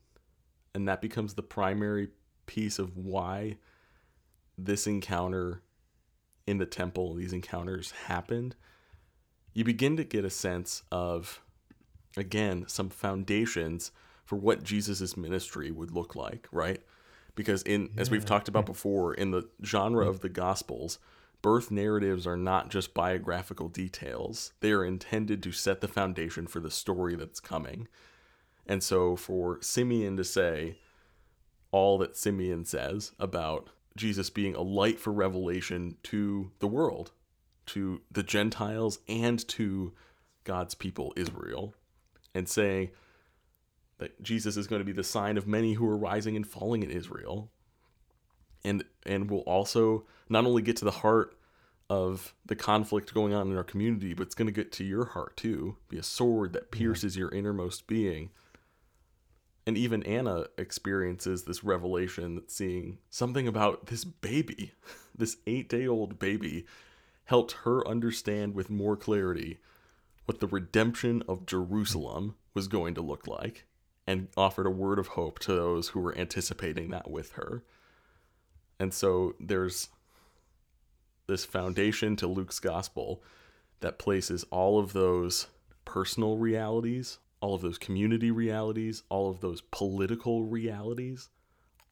and 0.74 0.86
that 0.88 1.00
becomes 1.00 1.34
the 1.34 1.42
primary 1.42 2.08
piece 2.46 2.78
of 2.78 2.96
why 2.96 3.56
this 4.56 4.86
encounter 4.86 5.62
in 6.46 6.58
the 6.58 6.66
temple, 6.66 7.14
these 7.14 7.32
encounters 7.32 7.92
happened, 8.06 8.56
you 9.54 9.64
begin 9.64 9.96
to 9.96 10.04
get 10.04 10.24
a 10.24 10.30
sense 10.30 10.82
of, 10.92 11.40
again, 12.16 12.64
some 12.68 12.88
foundations 12.88 13.90
for 14.24 14.36
what 14.36 14.62
Jesus' 14.62 15.16
ministry 15.16 15.70
would 15.70 15.90
look 15.90 16.14
like, 16.14 16.48
right? 16.52 16.80
Because 17.38 17.62
in 17.62 17.90
as 17.96 18.10
we've 18.10 18.24
talked 18.24 18.48
about 18.48 18.66
before, 18.66 19.14
in 19.14 19.30
the 19.30 19.48
genre 19.64 20.04
of 20.08 20.22
the 20.22 20.28
Gospels, 20.28 20.98
birth 21.40 21.70
narratives 21.70 22.26
are 22.26 22.36
not 22.36 22.68
just 22.68 22.94
biographical 22.94 23.68
details. 23.68 24.54
They 24.58 24.72
are 24.72 24.84
intended 24.84 25.40
to 25.44 25.52
set 25.52 25.80
the 25.80 25.86
foundation 25.86 26.48
for 26.48 26.58
the 26.58 26.68
story 26.72 27.14
that's 27.14 27.38
coming. 27.38 27.86
And 28.66 28.82
so 28.82 29.14
for 29.14 29.62
Simeon 29.62 30.16
to 30.16 30.24
say 30.24 30.78
all 31.70 31.96
that 31.98 32.16
Simeon 32.16 32.64
says 32.64 33.12
about 33.20 33.70
Jesus 33.96 34.30
being 34.30 34.56
a 34.56 34.60
light 34.60 34.98
for 34.98 35.12
revelation 35.12 35.96
to 36.02 36.50
the 36.58 36.66
world, 36.66 37.12
to 37.66 38.00
the 38.10 38.24
Gentiles 38.24 38.98
and 39.06 39.46
to 39.50 39.92
God's 40.42 40.74
people, 40.74 41.12
Israel, 41.14 41.72
and 42.34 42.48
saying 42.48 42.90
that 43.98 44.22
Jesus 44.22 44.56
is 44.56 44.66
going 44.66 44.80
to 44.80 44.86
be 44.86 44.92
the 44.92 45.04
sign 45.04 45.36
of 45.36 45.46
many 45.46 45.74
who 45.74 45.88
are 45.88 45.96
rising 45.96 46.36
and 46.36 46.46
falling 46.46 46.82
in 46.82 46.90
Israel. 46.90 47.50
And 48.64 48.84
and 49.06 49.30
will 49.30 49.40
also 49.40 50.06
not 50.28 50.44
only 50.44 50.62
get 50.62 50.76
to 50.78 50.84
the 50.84 50.90
heart 50.90 51.36
of 51.90 52.34
the 52.44 52.56
conflict 52.56 53.14
going 53.14 53.32
on 53.32 53.50
in 53.50 53.56
our 53.56 53.64
community, 53.64 54.12
but 54.14 54.26
it's 54.26 54.34
going 54.34 54.46
to 54.46 54.52
get 54.52 54.72
to 54.72 54.84
your 54.84 55.06
heart 55.06 55.36
too. 55.36 55.76
Be 55.88 55.98
a 55.98 56.02
sword 56.02 56.52
that 56.52 56.70
pierces 56.70 57.16
your 57.16 57.30
innermost 57.30 57.86
being. 57.86 58.30
And 59.66 59.76
even 59.76 60.02
Anna 60.02 60.46
experiences 60.56 61.44
this 61.44 61.62
revelation 61.62 62.34
that 62.34 62.50
seeing 62.50 62.98
something 63.10 63.46
about 63.46 63.86
this 63.86 64.04
baby, 64.04 64.72
this 65.16 65.36
eight 65.46 65.68
day 65.68 65.86
old 65.86 66.18
baby, 66.18 66.66
helped 67.24 67.52
her 67.64 67.86
understand 67.86 68.54
with 68.54 68.70
more 68.70 68.96
clarity 68.96 69.58
what 70.26 70.40
the 70.40 70.46
redemption 70.46 71.22
of 71.28 71.46
Jerusalem 71.46 72.34
was 72.54 72.68
going 72.68 72.94
to 72.94 73.00
look 73.00 73.26
like 73.26 73.66
and 74.08 74.26
offered 74.38 74.66
a 74.66 74.70
word 74.70 74.98
of 74.98 75.08
hope 75.08 75.38
to 75.38 75.52
those 75.52 75.88
who 75.88 76.00
were 76.00 76.16
anticipating 76.16 76.88
that 76.88 77.10
with 77.10 77.32
her. 77.32 77.62
And 78.80 78.94
so 78.94 79.34
there's 79.38 79.90
this 81.26 81.44
foundation 81.44 82.16
to 82.16 82.26
Luke's 82.26 82.58
gospel 82.58 83.22
that 83.80 83.98
places 83.98 84.46
all 84.50 84.78
of 84.78 84.94
those 84.94 85.48
personal 85.84 86.38
realities, 86.38 87.18
all 87.42 87.54
of 87.54 87.60
those 87.60 87.76
community 87.76 88.30
realities, 88.30 89.02
all 89.10 89.28
of 89.28 89.40
those 89.40 89.60
political 89.60 90.42
realities, 90.42 91.28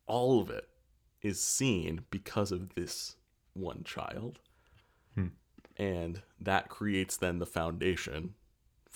all 0.07 0.41
of 0.41 0.49
it 0.49 0.71
is 1.21 1.39
seen 1.39 2.07
because 2.11 2.51
of 2.51 2.75
this 2.77 3.17
one 3.53 3.83
child. 3.85 4.39
Hmm. 5.15 5.27
And 5.77 6.23
that 6.41 6.71
creates 6.71 7.19
then 7.19 7.41
the 7.41 7.47
foundation 7.47 8.33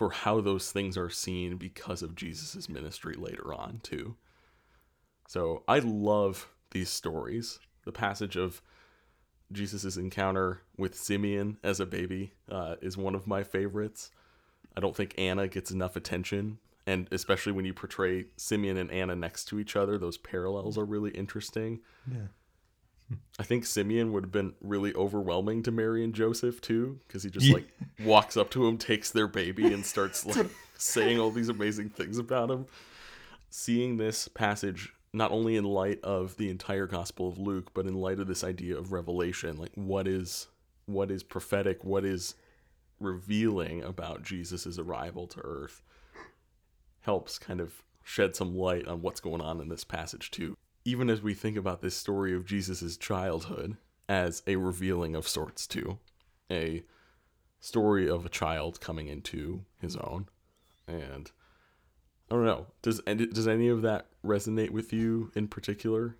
for 0.01 0.09
how 0.09 0.41
those 0.41 0.73
things 0.73 0.97
are 0.97 1.11
seen 1.11 1.59
because 1.59 2.01
of 2.01 2.17
Jesus' 2.17 2.71
ministry 2.71 3.15
later 3.19 3.53
on, 3.53 3.81
too. 3.83 4.17
So 5.29 5.63
I 5.69 5.81
love 5.81 6.49
these 6.71 6.89
stories. 6.89 7.59
The 7.85 7.93
passage 7.93 8.35
of 8.35 8.63
Jesus' 9.53 9.99
encounter 9.99 10.63
with 10.79 10.95
Simeon 10.95 11.59
as 11.63 11.81
a 11.81 11.85
baby 11.85 12.33
uh, 12.51 12.77
is 12.81 12.97
one 12.97 13.15
of 13.15 13.27
my 13.27 13.43
favorites. 13.43 14.11
I 14.75 14.81
don't 14.81 14.97
think 14.97 15.15
Anna 15.19 15.49
gets 15.49 15.71
enough 15.71 15.97
attention. 15.97 16.61
And 16.87 17.07
especially 17.13 17.53
when 17.53 17.67
you 17.67 17.75
portray 17.75 18.25
Simeon 18.39 18.79
and 18.79 18.91
Anna 18.91 19.15
next 19.15 19.49
to 19.49 19.61
each 19.61 19.77
other, 19.77 19.99
those 19.99 20.17
parallels 20.17 20.79
are 20.79 20.87
really 20.87 21.11
interesting. 21.11 21.81
Yeah. 22.11 22.29
I 23.39 23.43
think 23.43 23.65
Simeon 23.65 24.13
would 24.13 24.25
have 24.25 24.33
been 24.33 24.55
really 24.61 24.95
overwhelming 24.95 25.63
to 25.65 25.71
Mary 25.71 26.05
and 26.05 26.15
Joseph 26.15 26.61
too, 26.61 26.99
because 27.07 27.23
he 27.23 27.31
just 27.31 27.53
like 27.53 27.69
walks 28.05 28.37
up 28.37 28.51
to 28.51 28.67
him, 28.67 28.79
takes 28.79 29.11
their 29.11 29.27
baby, 29.27 29.73
and 29.73 29.85
starts 29.85 30.27
like 30.27 30.47
saying 30.77 31.19
all 31.19 31.31
these 31.31 31.49
amazing 31.49 31.91
things 31.91 32.19
about 32.19 32.51
him. 32.51 32.67
Seeing 33.49 33.97
this 33.97 34.29
passage 34.29 34.93
not 35.13 35.33
only 35.33 35.57
in 35.57 35.65
light 35.65 36.01
of 36.05 36.37
the 36.37 36.51
entire 36.51 36.87
Gospel 36.87 37.29
of 37.29 37.39
Luke, 37.39 37.73
but 37.75 37.87
in 37.87 37.95
light 37.95 38.21
of 38.21 38.29
this 38.29 38.45
idea 38.45 38.79
of 38.79 38.93
revelation, 38.93 39.57
like 39.57 39.73
what 39.75 40.07
is 40.07 40.47
what 40.87 41.11
is 41.11 41.23
prophetic, 41.23 41.85
what 41.85 42.05
is 42.05 42.35
revealing 43.01 43.83
about 43.83 44.23
Jesus' 44.23 44.79
arrival 44.79 45.27
to 45.29 45.41
earth, 45.41 45.83
helps 47.01 47.39
kind 47.39 47.61
of 47.61 47.83
shed 48.05 48.37
some 48.37 48.57
light 48.57 48.87
on 48.87 49.03
what's 49.03 49.21
going 49.21 49.41
on 49.41 49.61
in 49.61 49.69
this 49.69 49.85
passage 49.85 50.31
too. 50.31 50.57
Even 50.85 51.11
as 51.11 51.23
we 51.23 51.35
think 51.35 51.57
about 51.57 51.83
this 51.83 51.97
story 51.97 52.35
of 52.35 52.47
Jesus' 52.47 52.97
childhood 52.97 53.77
as 54.09 54.43
a 54.47 54.57
revealing 54.57 55.15
of 55.15 55.29
sorts 55.29 55.67
too, 55.67 55.99
a 56.51 56.83
story 57.61 58.09
of 58.09 58.25
a 58.25 58.31
child 58.31 58.81
coming 58.81 59.07
into 59.09 59.65
his 59.81 59.97
own, 59.97 60.29
and 60.87 61.31
I 62.31 62.35
don't 62.35 62.45
know. 62.45 62.67
Does 62.83 63.01
does 63.01 63.49
any 63.49 63.69
of 63.69 63.83
that 63.83 64.07
resonate 64.25 64.71
with 64.71 64.93
you 64.93 65.31
in 65.35 65.49
particular? 65.49 66.17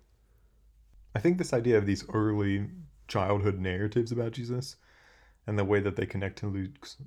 I 1.15 1.19
think 1.19 1.37
this 1.37 1.53
idea 1.53 1.77
of 1.77 1.85
these 1.85 2.05
early 2.09 2.67
childhood 3.07 3.59
narratives 3.59 4.11
about 4.11 4.31
Jesus 4.31 4.77
and 5.47 5.59
the 5.59 5.65
way 5.65 5.79
that 5.81 5.95
they 5.95 6.05
connect 6.05 6.37
to 6.39 6.47
Luke's 6.47 6.97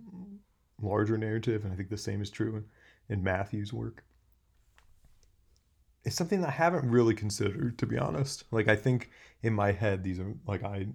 larger 0.81 1.17
narrative, 1.17 1.65
and 1.65 1.73
I 1.73 1.77
think 1.77 1.89
the 1.89 1.97
same 1.97 2.21
is 2.21 2.31
true 2.31 2.57
in, 2.57 2.65
in 3.09 3.23
Matthew's 3.23 3.73
work, 3.73 4.05
is 6.05 6.15
something 6.15 6.41
that 6.43 6.49
I 6.49 6.53
haven't 6.53 6.91
really 6.91 7.15
considered, 7.15 7.79
to 7.79 7.87
be 7.87 7.99
honest. 7.99 8.45
Like 8.51 8.69
I 8.69 8.77
think 8.77 9.11
in 9.43 9.55
my 9.55 9.73
head, 9.73 10.05
these 10.05 10.21
are 10.21 10.35
like 10.47 10.63
I 10.63 10.87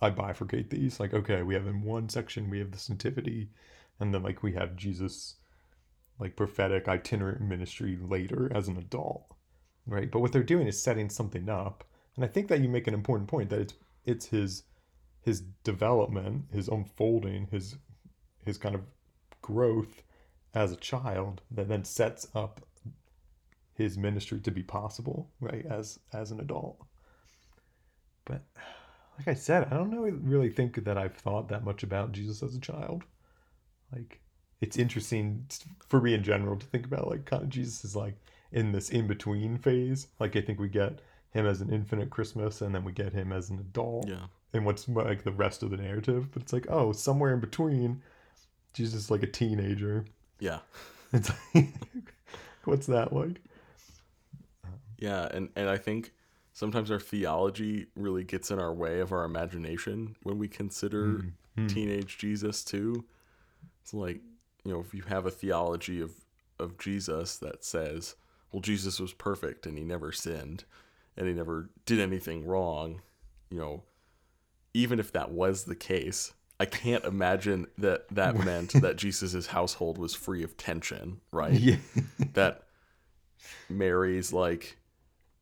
I 0.00 0.10
bifurcate 0.10 0.70
these. 0.70 1.00
Like, 1.00 1.14
okay, 1.14 1.42
we 1.42 1.54
have 1.54 1.66
in 1.66 1.82
one 1.82 2.08
section 2.08 2.50
we 2.50 2.58
have 2.58 2.70
this 2.70 2.90
nativity, 2.90 3.50
and 3.98 4.12
then 4.12 4.22
like 4.22 4.42
we 4.42 4.52
have 4.52 4.76
Jesus 4.76 5.36
like 6.18 6.36
prophetic 6.36 6.88
itinerant 6.88 7.40
ministry 7.40 7.98
later 8.00 8.50
as 8.54 8.68
an 8.68 8.76
adult. 8.76 9.26
Right. 9.86 10.10
But 10.10 10.20
what 10.20 10.32
they're 10.32 10.42
doing 10.42 10.66
is 10.66 10.82
setting 10.82 11.08
something 11.08 11.48
up. 11.48 11.84
And 12.16 12.24
I 12.24 12.28
think 12.28 12.48
that 12.48 12.60
you 12.60 12.68
make 12.68 12.86
an 12.88 12.94
important 12.94 13.28
point 13.28 13.50
that 13.50 13.60
it's 13.60 13.74
it's 14.04 14.26
his 14.26 14.64
his 15.22 15.40
development, 15.64 16.46
his 16.52 16.68
unfolding, 16.68 17.48
his 17.50 17.76
his 18.44 18.58
kind 18.58 18.74
of 18.74 18.82
growth 19.42 20.02
as 20.54 20.72
a 20.72 20.76
child 20.76 21.42
that 21.50 21.68
then 21.68 21.84
sets 21.84 22.28
up 22.34 22.66
his 23.76 23.98
ministry 23.98 24.40
to 24.40 24.50
be 24.50 24.62
possible, 24.62 25.30
right, 25.40 25.64
as 25.66 25.98
as 26.12 26.30
an 26.30 26.40
adult. 26.40 26.78
But 28.24 28.42
like 29.18 29.28
I 29.28 29.34
said, 29.34 29.68
I 29.70 29.76
don't 29.76 29.90
know 29.90 30.02
really 30.02 30.50
think 30.50 30.84
that 30.84 30.98
I've 30.98 31.16
thought 31.16 31.48
that 31.48 31.64
much 31.64 31.82
about 31.82 32.12
Jesus 32.12 32.42
as 32.42 32.54
a 32.54 32.60
child. 32.60 33.04
Like 33.92 34.20
it's 34.60 34.78
interesting 34.78 35.46
for 35.88 36.00
me 36.00 36.14
in 36.14 36.22
general 36.22 36.56
to 36.56 36.66
think 36.66 36.86
about 36.86 37.08
like 37.08 37.24
kind 37.24 37.42
of 37.42 37.48
Jesus 37.48 37.84
is 37.84 37.94
like 37.94 38.14
in 38.52 38.72
this 38.72 38.90
in 38.90 39.06
between 39.06 39.58
phase. 39.58 40.08
Like 40.18 40.36
I 40.36 40.40
think 40.40 40.58
we 40.58 40.68
get 40.68 41.00
him 41.30 41.46
as 41.46 41.60
an 41.60 41.72
infant 41.72 42.02
at 42.02 42.10
Christmas 42.10 42.62
and 42.62 42.74
then 42.74 42.84
we 42.84 42.92
get 42.92 43.12
him 43.12 43.32
as 43.32 43.50
an 43.50 43.58
adult. 43.58 44.08
Yeah. 44.08 44.26
And 44.52 44.64
what's 44.64 44.88
like 44.88 45.22
the 45.22 45.32
rest 45.32 45.62
of 45.62 45.70
the 45.70 45.76
narrative, 45.76 46.30
but 46.32 46.42
it's 46.42 46.52
like 46.52 46.66
oh, 46.70 46.92
somewhere 46.92 47.34
in 47.34 47.40
between, 47.40 48.02
Jesus 48.72 49.04
is 49.04 49.10
like 49.10 49.22
a 49.22 49.28
teenager. 49.28 50.04
Yeah. 50.40 50.60
It's 51.12 51.30
like, 51.54 51.72
what's 52.64 52.86
that 52.86 53.12
like? 53.12 53.40
Yeah, 54.98 55.28
and 55.30 55.50
and 55.56 55.68
I 55.68 55.76
think 55.76 56.12
sometimes 56.52 56.90
our 56.90 57.00
theology 57.00 57.86
really 57.96 58.24
gets 58.24 58.50
in 58.50 58.58
our 58.58 58.72
way 58.72 59.00
of 59.00 59.12
our 59.12 59.24
imagination 59.24 60.16
when 60.22 60.38
we 60.38 60.48
consider 60.48 61.24
Mm. 61.58 61.68
teenage 61.68 62.18
Jesus 62.18 62.62
too. 62.62 63.04
It's 63.82 63.94
like, 63.94 64.20
you 64.64 64.72
know, 64.72 64.80
if 64.80 64.92
you 64.92 65.02
have 65.02 65.24
a 65.26 65.30
theology 65.30 66.00
of 66.00 66.12
of 66.58 66.78
Jesus 66.78 67.36
that 67.38 67.64
says, 67.64 68.14
well, 68.52 68.60
Jesus 68.60 68.98
was 69.00 69.12
perfect 69.12 69.66
and 69.66 69.76
he 69.78 69.84
never 69.84 70.12
sinned 70.12 70.64
and 71.16 71.26
he 71.28 71.34
never 71.34 71.70
did 71.86 71.98
anything 72.00 72.46
wrong, 72.46 73.00
you 73.50 73.58
know, 73.58 73.82
even 74.74 74.98
if 75.00 75.12
that 75.12 75.30
was 75.30 75.64
the 75.64 75.74
case, 75.74 76.32
I 76.60 76.64
can't 76.66 77.04
imagine 77.04 77.66
that 77.78 78.08
that 78.10 78.36
meant 78.44 78.72
that 78.74 78.96
Jesus's 78.96 79.48
household 79.48 79.98
was 79.98 80.14
free 80.14 80.42
of 80.42 80.56
tension, 80.56 81.20
right? 81.32 81.52
Yeah. 81.52 81.76
that 82.34 82.62
Mary's 83.68 84.32
like 84.32 84.76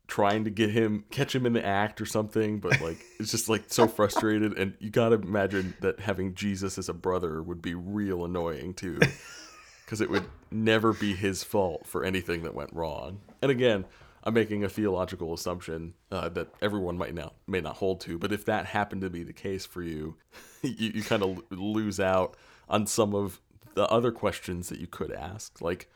trying 0.06 0.44
to 0.44 0.50
get 0.50 0.70
him 0.70 1.04
catch 1.10 1.34
him 1.34 1.46
in 1.46 1.54
the 1.54 1.64
act 1.64 2.00
or 2.00 2.06
something 2.06 2.60
but 2.60 2.80
like 2.80 2.98
it's 3.18 3.30
just 3.30 3.48
like 3.48 3.64
so 3.68 3.88
frustrated. 3.88 4.58
And 4.58 4.74
you 4.78 4.90
got 4.90 5.10
to 5.10 5.16
imagine 5.16 5.74
that 5.80 6.00
having 6.00 6.34
Jesus 6.34 6.78
as 6.78 6.88
a 6.88 6.94
brother 6.94 7.42
would 7.42 7.62
be 7.62 7.74
real 7.74 8.24
annoying 8.24 8.74
too 8.74 9.00
cuz 9.86 10.00
it 10.00 10.10
would 10.10 10.24
never 10.50 10.92
be 10.92 11.14
his 11.14 11.42
fault 11.42 11.86
for 11.86 12.04
anything 12.04 12.42
that 12.42 12.54
went 12.54 12.72
wrong. 12.72 13.20
And 13.40 13.50
again 13.50 13.86
I'm 14.26 14.34
making 14.34 14.64
a 14.64 14.70
theological 14.70 15.34
assumption 15.34 15.92
uh, 16.10 16.30
that 16.30 16.48
everyone 16.62 16.96
might 16.96 17.14
not 17.14 17.34
may 17.46 17.60
not 17.60 17.76
hold 17.76 18.00
to 18.02 18.18
but 18.18 18.32
if 18.32 18.44
that 18.44 18.66
happened 18.66 19.02
to 19.02 19.10
be 19.10 19.22
the 19.22 19.32
case 19.32 19.66
for 19.66 19.82
you 19.82 20.16
you, 20.62 20.92
you 20.94 21.02
kind 21.02 21.22
of 21.22 21.42
lose 21.50 22.00
out 22.00 22.36
on 22.68 22.86
some 22.86 23.14
of 23.14 23.40
the 23.74 23.86
other 23.88 24.12
questions 24.12 24.68
that 24.68 24.78
you 24.78 24.86
could 24.86 25.12
ask. 25.12 25.60
Like 25.60 25.90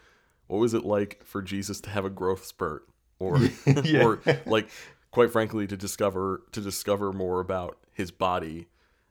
what 0.46 0.58
was 0.58 0.72
it 0.74 0.84
like 0.84 1.22
for 1.24 1.42
Jesus 1.42 1.80
to 1.82 1.90
have 1.90 2.04
a 2.04 2.10
growth 2.10 2.44
spurt 2.44 2.88
or 3.18 3.38
Yeah. 3.84 4.04
or 4.04 4.20
like 4.46 4.68
quite 5.10 5.30
frankly 5.30 5.66
to 5.66 5.76
discover 5.76 6.42
to 6.52 6.60
discover 6.60 7.12
more 7.12 7.40
about 7.40 7.78
his 7.92 8.10
body 8.10 8.68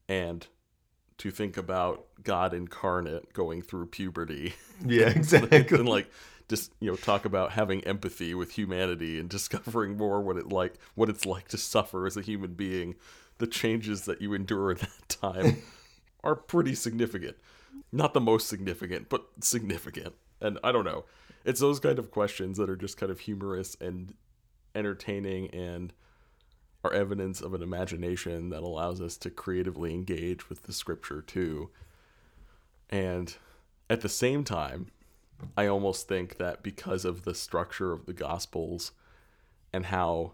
and 0.07 0.47
to 1.17 1.31
think 1.31 1.57
about 1.57 2.05
God 2.23 2.53
incarnate 2.53 3.33
going 3.33 3.61
through 3.61 3.87
puberty. 3.87 4.53
Yeah, 4.85 5.09
exactly. 5.09 5.65
and 5.79 5.89
like 5.89 6.07
just 6.47 6.71
you 6.79 6.89
know 6.91 6.95
talk 6.95 7.25
about 7.25 7.51
having 7.53 7.83
empathy 7.83 8.35
with 8.35 8.51
humanity 8.51 9.19
and 9.19 9.27
discovering 9.37 9.97
more 9.97 10.21
what 10.21 10.37
it 10.37 10.49
like 10.49 10.75
what 10.95 11.09
it's 11.09 11.25
like 11.25 11.47
to 11.49 11.57
suffer 11.57 12.05
as 12.05 12.15
a 12.15 12.21
human 12.21 12.53
being. 12.53 12.95
The 13.39 13.47
changes 13.47 14.05
that 14.05 14.21
you 14.21 14.33
endure 14.33 14.71
at 14.71 14.79
that 14.79 15.09
time 15.09 15.63
are 16.23 16.35
pretty 16.35 16.75
significant. 16.75 17.37
Not 17.91 18.13
the 18.13 18.21
most 18.21 18.47
significant 18.47 19.09
but 19.09 19.25
significant. 19.41 20.13
And 20.39 20.59
i 20.63 20.71
don't 20.71 20.85
know 20.85 21.05
it's 21.47 21.59
those 21.59 21.79
kind 21.79 21.97
of 21.97 22.11
questions 22.11 22.57
that 22.57 22.69
are 22.69 22.75
just 22.75 22.97
kind 22.97 23.11
of 23.11 23.21
humorous 23.21 23.75
and 23.81 24.13
entertaining 24.75 25.47
and 25.49 25.93
are 26.83 26.93
evidence 26.93 27.41
of 27.41 27.55
an 27.55 27.63
imagination 27.63 28.49
that 28.49 28.61
allows 28.61 29.01
us 29.01 29.17
to 29.17 29.31
creatively 29.31 29.93
engage 29.93 30.49
with 30.49 30.63
the 30.63 30.73
scripture 30.73 31.21
too 31.21 31.69
and 32.91 33.37
at 33.89 34.01
the 34.01 34.09
same 34.09 34.43
time 34.43 34.91
I 35.55 35.67
almost 35.67 36.07
think 36.07 36.37
that 36.37 36.63
because 36.63 37.05
of 37.05 37.23
the 37.23 37.35
structure 37.35 37.91
of 37.91 38.05
the 38.05 38.13
Gospels 38.13 38.91
and 39.71 39.87
how 39.87 40.33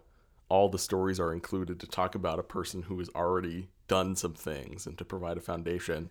all 0.50 0.70
the 0.70 0.80
stories 0.80 1.20
are 1.20 1.34
included 1.34 1.80
to 1.80 1.88
talk 1.88 2.16
about 2.16 2.40
a 2.40 2.44
person 2.44 2.84
who 2.84 3.00
has 3.00 3.10
already 3.16 3.70
done 3.88 4.16
some 4.16 4.34
things 4.34 4.86
and 4.86 4.98
to 4.98 5.06
provide 5.06 5.38
a 5.38 5.42
foundation, 5.42 6.10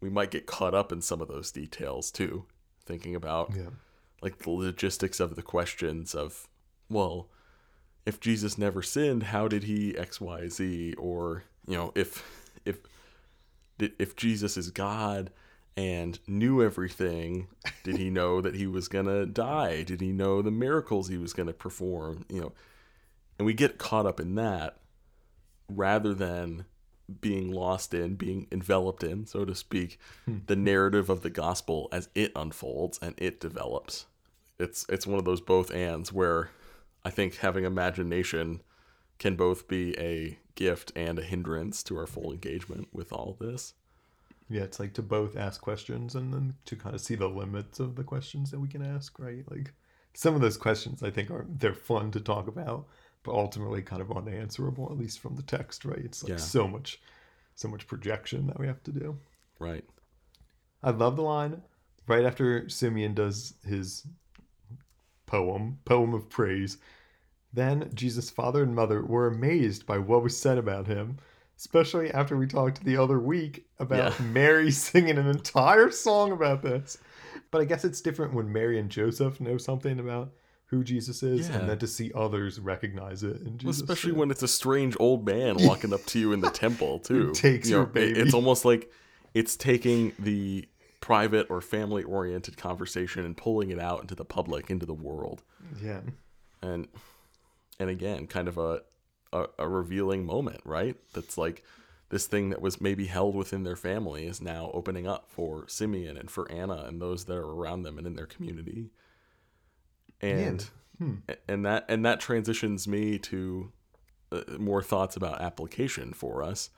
we 0.00 0.08
might 0.08 0.30
get 0.30 0.46
caught 0.46 0.74
up 0.74 0.92
in 0.92 1.00
some 1.00 1.20
of 1.20 1.28
those 1.28 1.50
details 1.50 2.10
too. 2.10 2.44
Thinking 2.84 3.14
about 3.14 3.52
Yeah. 3.54 3.70
Like 4.22 4.38
the 4.38 4.50
logistics 4.50 5.20
of 5.20 5.36
the 5.36 5.42
questions 5.42 6.14
of, 6.14 6.48
well, 6.88 7.28
if 8.06 8.20
Jesus 8.20 8.56
never 8.56 8.82
sinned, 8.82 9.24
how 9.24 9.48
did 9.48 9.64
he 9.64 9.96
X, 9.96 10.20
Y, 10.20 10.48
Z? 10.48 10.94
Or 10.94 11.44
you 11.66 11.76
know, 11.76 11.92
if 11.94 12.24
if 12.64 12.78
if 13.78 14.16
Jesus 14.16 14.56
is 14.56 14.70
God 14.70 15.30
and 15.76 16.18
knew 16.26 16.62
everything, 16.62 17.48
did 17.82 17.96
he 17.96 18.10
know 18.10 18.40
that 18.40 18.54
he 18.54 18.66
was 18.66 18.88
gonna 18.88 19.26
die? 19.26 19.82
Did 19.82 20.00
he 20.00 20.12
know 20.12 20.42
the 20.42 20.50
miracles 20.50 21.08
he 21.08 21.18
was 21.18 21.32
gonna 21.32 21.52
perform? 21.52 22.24
You 22.28 22.40
know, 22.40 22.52
and 23.38 23.46
we 23.46 23.54
get 23.54 23.78
caught 23.78 24.06
up 24.06 24.20
in 24.20 24.34
that 24.36 24.78
rather 25.68 26.14
than 26.14 26.64
being 27.20 27.50
lost 27.50 27.92
in, 27.92 28.14
being 28.14 28.46
enveloped 28.50 29.02
in, 29.02 29.26
so 29.26 29.44
to 29.44 29.54
speak, 29.54 29.98
hmm. 30.24 30.38
the 30.46 30.56
narrative 30.56 31.10
of 31.10 31.22
the 31.22 31.30
gospel 31.30 31.88
as 31.92 32.08
it 32.14 32.32
unfolds 32.34 32.98
and 33.02 33.14
it 33.18 33.40
develops. 33.40 34.06
It's 34.62 34.86
it's 34.88 35.06
one 35.06 35.18
of 35.18 35.24
those 35.24 35.40
both 35.40 35.72
ands 35.72 36.12
where 36.12 36.50
I 37.04 37.10
think 37.10 37.36
having 37.36 37.64
imagination 37.64 38.62
can 39.18 39.36
both 39.36 39.68
be 39.68 39.98
a 39.98 40.38
gift 40.54 40.92
and 40.96 41.18
a 41.18 41.22
hindrance 41.22 41.82
to 41.84 41.98
our 41.98 42.06
full 42.06 42.32
engagement 42.32 42.88
with 42.92 43.12
all 43.12 43.36
this. 43.40 43.74
Yeah, 44.48 44.62
it's 44.62 44.78
like 44.80 44.92
to 44.94 45.02
both 45.02 45.36
ask 45.36 45.60
questions 45.60 46.14
and 46.14 46.32
then 46.32 46.54
to 46.66 46.76
kind 46.76 46.94
of 46.94 47.00
see 47.00 47.14
the 47.14 47.28
limits 47.28 47.80
of 47.80 47.96
the 47.96 48.04
questions 48.04 48.50
that 48.50 48.60
we 48.60 48.68
can 48.68 48.84
ask, 48.84 49.18
right? 49.18 49.44
Like 49.50 49.72
some 50.14 50.34
of 50.34 50.40
those 50.40 50.56
questions 50.56 51.02
I 51.02 51.10
think 51.10 51.30
are 51.30 51.46
they're 51.48 51.74
fun 51.74 52.10
to 52.12 52.20
talk 52.20 52.48
about, 52.48 52.86
but 53.22 53.32
ultimately 53.32 53.82
kind 53.82 54.02
of 54.02 54.12
unanswerable, 54.12 54.88
at 54.90 54.98
least 54.98 55.20
from 55.20 55.36
the 55.36 55.42
text, 55.42 55.84
right? 55.84 55.98
It's 56.04 56.22
like 56.22 56.30
Yeah. 56.30 56.36
so 56.36 56.68
much 56.68 57.00
so 57.54 57.68
much 57.68 57.86
projection 57.86 58.46
that 58.46 58.58
we 58.58 58.66
have 58.66 58.82
to 58.84 58.92
do. 58.92 59.18
Right. 59.58 59.84
I 60.82 60.90
love 60.90 61.16
the 61.16 61.22
line 61.22 61.62
right 62.06 62.24
after 62.24 62.68
Simeon 62.68 63.14
does 63.14 63.54
his 63.64 64.06
poem, 65.36 65.78
poem 65.86 66.12
of 66.14 66.28
praise. 66.28 66.76
Then 67.54 67.90
Jesus' 67.94 68.30
father 68.30 68.62
and 68.62 68.74
mother 68.74 69.02
were 69.02 69.26
amazed 69.26 69.86
by 69.86 69.98
what 69.98 70.22
was 70.22 70.36
said 70.36 70.58
about 70.58 70.86
him, 70.86 71.16
especially 71.58 72.10
after 72.10 72.36
we 72.36 72.46
talked 72.46 72.84
the 72.84 72.96
other 72.98 73.18
week 73.18 73.64
about 73.78 74.12
Yeah. 74.20 74.26
Mary 74.32 74.70
singing 74.70 75.16
an 75.18 75.26
entire 75.26 75.90
song 75.90 76.32
about 76.32 76.62
this. 76.62 76.98
But 77.50 77.62
I 77.62 77.64
guess 77.64 77.84
it's 77.84 78.00
different 78.02 78.34
when 78.34 78.52
Mary 78.52 78.78
and 78.78 78.90
Joseph 78.90 79.40
know 79.40 79.56
something 79.56 79.98
about 80.00 80.32
who 80.66 80.82
Jesus 80.84 81.22
is, 81.22 81.48
Yeah. 81.48 81.58
and 81.58 81.68
then 81.68 81.78
to 81.78 81.86
see 81.86 82.10
others 82.14 82.58
recognize 82.60 83.22
it 83.22 83.40
Well, 83.62 83.70
especially 83.70 84.12
when 84.12 84.30
it's 84.30 84.42
a 84.42 84.48
strange 84.48 84.96
old 85.00 85.24
man 85.26 85.56
walking 85.60 85.92
up 85.92 86.04
to 86.06 86.18
you 86.18 86.32
in 86.32 86.40
the 86.40 86.50
temple 86.50 86.98
too. 87.08 87.32
takes 87.32 87.68
You 87.68 87.76
your 87.76 87.84
know, 87.84 87.90
it- 87.90 87.94
baby. 87.94 88.20
It's 88.20 88.34
almost 88.34 88.64
like 88.64 88.90
it's 89.34 89.56
taking 89.56 90.12
the 90.18 90.66
private 91.02 91.46
or 91.50 91.60
family 91.60 92.02
oriented 92.04 92.56
conversation 92.56 93.26
and 93.26 93.36
pulling 93.36 93.68
it 93.70 93.78
out 93.78 94.00
into 94.00 94.14
the 94.14 94.24
public, 94.24 94.70
into 94.70 94.86
the 94.86 94.94
world. 94.94 95.42
yeah, 95.82 96.00
And 96.62 96.88
and 97.78 97.90
again, 97.90 98.26
kind 98.26 98.48
of 98.48 98.56
a, 98.56 98.80
a 99.34 99.46
a 99.58 99.68
revealing 99.68 100.24
moment, 100.24 100.60
right? 100.64 100.96
That's 101.12 101.36
like 101.36 101.62
this 102.08 102.26
thing 102.26 102.50
that 102.50 102.62
was 102.62 102.80
maybe 102.80 103.06
held 103.06 103.34
within 103.34 103.62
their 103.64 103.76
family 103.76 104.26
is 104.26 104.40
now 104.40 104.70
opening 104.72 105.06
up 105.06 105.28
for 105.28 105.66
Simeon 105.68 106.16
and 106.16 106.30
for 106.30 106.50
Anna 106.50 106.84
and 106.86 107.00
those 107.00 107.24
that 107.24 107.36
are 107.36 107.50
around 107.54 107.82
them 107.82 107.98
and 107.98 108.06
in 108.06 108.14
their 108.16 108.26
community. 108.26 108.90
And 110.20 110.64
Hmm. 110.98 111.14
and 111.48 111.64
that 111.64 111.86
and 111.88 112.04
that 112.04 112.20
transitions 112.20 112.86
me 112.86 113.18
to 113.18 113.72
uh, 114.30 114.42
more 114.58 114.82
thoughts 114.82 115.16
about 115.16 115.40
application 115.40 116.12
for 116.12 116.42
us. 116.42 116.70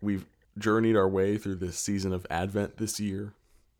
We've 0.00 0.26
journeyed 0.58 0.96
our 0.96 1.08
way 1.08 1.38
through 1.38 1.56
this 1.56 1.78
season 1.78 2.12
of 2.12 2.26
Advent 2.30 2.76
this 2.76 3.00
year, 3.00 3.34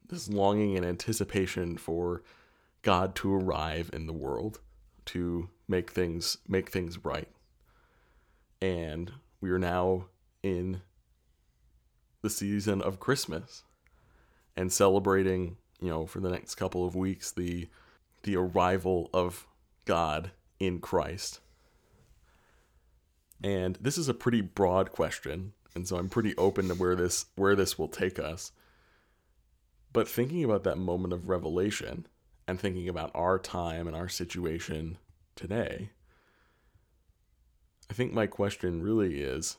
this 0.09 0.29
longing 0.29 0.77
and 0.77 0.87
anticipation 0.87 1.77
for 1.77 2.23
God 2.83 3.15
to 3.17 3.35
arrive 3.35 3.91
in 3.93 4.07
the 4.07 4.13
world 4.13 4.61
to 5.05 5.49
make 5.69 5.91
things 5.91 6.39
make 6.49 6.71
things 6.71 7.05
right. 7.05 7.29
And 8.61 9.13
we 9.41 9.51
are 9.51 9.59
now 9.59 10.07
in 10.43 10.83
the 12.23 12.31
season 12.31 12.81
of 12.81 13.01
Christmas 13.01 13.65
and 14.57 14.73
celebrating, 14.73 15.57
you 15.81 15.89
know, 15.89 16.07
for 16.07 16.21
the 16.21 16.31
next 16.31 16.55
couple 16.55 16.87
of 16.87 16.95
weeks 16.95 17.31
the 17.33 17.69
the 18.23 18.37
arrival 18.37 19.11
of 19.13 19.47
God 19.85 20.31
in 20.61 20.79
Christ. 20.79 21.41
And 23.43 23.77
this 23.81 23.99
is 23.99 24.09
a 24.09 24.15
pretty 24.15 24.41
broad 24.41 24.93
question, 24.93 25.53
and 25.75 25.89
so 25.89 25.97
I'm 25.97 26.09
pretty 26.09 26.37
open 26.37 26.69
to 26.69 26.75
where 26.75 26.95
this 26.95 27.27
where 27.35 27.57
this 27.57 27.79
will 27.79 27.89
take 27.89 28.19
us. 28.19 28.53
But 29.93 30.09
thinking 30.09 30.45
about 30.45 30.65
that 30.65 30.79
moment 30.79 31.13
of 31.13 31.29
revelation 31.29 32.07
and 32.47 32.59
thinking 32.59 32.89
about 32.89 33.11
our 33.15 33.39
time 33.39 33.87
and 33.87 33.97
our 33.97 34.09
situation 34.09 34.99
today, 35.37 35.91
I 37.91 37.95
think 37.95 38.13
my 38.13 38.27
question 38.27 38.83
really 38.83 39.21
is 39.21 39.59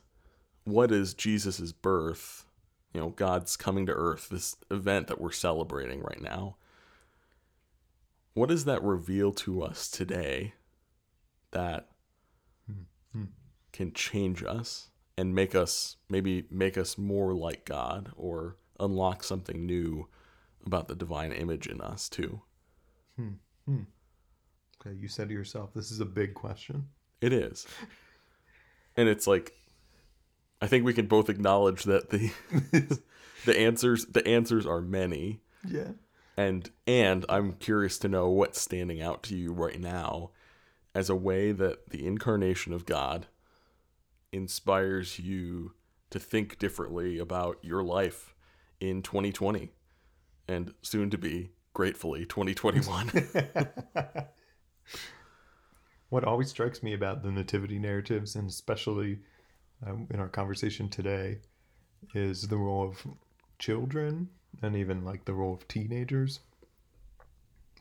what 0.64 0.92
is 0.92 1.14
Jesus' 1.14 1.72
birth, 1.72 2.46
you 2.94 3.02
know, 3.02 3.10
God's 3.10 3.56
coming 3.56 3.86
to 3.86 3.94
earth, 3.94 4.30
this 4.30 4.56
event 4.72 5.08
that 5.08 5.22
we're 5.22 5.32
celebrating 5.32 6.02
right 6.02 6.22
now? 6.22 6.56
What 8.34 8.50
does 8.50 8.66
that 8.66 8.82
reveal 8.82 9.32
to 9.34 9.62
us 9.62 9.88
today 9.88 10.54
that 11.52 11.90
hmm. 12.66 12.84
Hmm. 13.12 13.26
can 13.72 13.94
change 13.94 14.44
us 14.44 14.90
and 15.18 15.34
make 15.36 15.54
us 15.56 15.98
maybe 16.10 16.46
make 16.50 16.78
us 16.78 16.98
more 16.98 17.34
like 17.34 17.66
God 17.66 18.12
or 18.16 18.58
unlock 18.80 19.24
something 19.24 19.66
new 19.66 20.08
about 20.66 20.88
the 20.88 20.96
divine 20.96 21.32
image 21.32 21.68
in 21.68 21.82
us 21.82 22.10
too? 22.10 22.42
Hmm, 23.16 23.34
hmm. 23.66 23.82
Okay, 24.86 24.96
you 24.96 25.08
said 25.08 25.30
to 25.30 25.34
yourself, 25.34 25.74
this 25.74 25.92
is 25.92 26.00
a 26.00 26.06
big 26.06 26.34
question. 26.34 26.88
It 27.22 27.32
is. 27.32 27.66
And 28.98 29.08
it's 29.08 29.28
like 29.28 29.54
I 30.62 30.68
think 30.68 30.86
we 30.86 30.94
can 30.94 31.08
both 31.08 31.30
acknowledge 31.30 31.84
that 31.84 32.10
the 32.10 32.32
the 33.46 33.60
answers 33.60 34.06
the 34.06 34.26
answers 34.28 34.66
are 34.66 34.82
many 34.82 35.42
Yeah. 35.68 35.92
and 36.38 36.70
and 36.88 37.26
I'm 37.30 37.54
curious 37.54 37.98
to 38.00 38.08
know 38.08 38.30
what's 38.30 38.60
standing 38.62 39.02
out 39.02 39.24
to 39.24 39.36
you 39.36 39.52
right 39.52 39.80
now 39.80 40.32
as 40.96 41.10
a 41.10 41.16
way 41.16 41.52
that 41.52 41.90
the 41.90 42.06
incarnation 42.06 42.72
of 42.74 42.86
God 42.86 43.28
inspires 44.34 45.20
you 45.20 45.74
to 46.10 46.20
think 46.20 46.60
differently 46.60 47.18
about 47.20 47.58
your 47.62 47.84
life 47.84 48.34
in 48.80 49.02
2020 49.02 49.70
and 50.48 50.74
soon 50.82 51.10
to 51.10 51.18
be 51.18 51.52
gratefully 51.74 52.26
2021. 52.26 53.10
What 56.14 56.26
always 56.26 56.50
strikes 56.50 56.84
me 56.84 56.94
about 56.94 57.24
the 57.24 57.32
nativity 57.32 57.80
narratives, 57.80 58.36
and 58.36 58.48
especially 58.48 59.18
um, 59.84 60.06
in 60.12 60.20
our 60.20 60.28
conversation 60.28 60.88
today, 60.88 61.40
is 62.14 62.48
the 62.48 62.56
role 62.56 62.88
of 62.88 63.04
children 63.58 64.30
and 64.62 64.76
even 64.76 65.04
like 65.04 65.26
the 65.26 65.34
role 65.34 65.56
of 65.56 65.68
teenagers. 65.68 66.42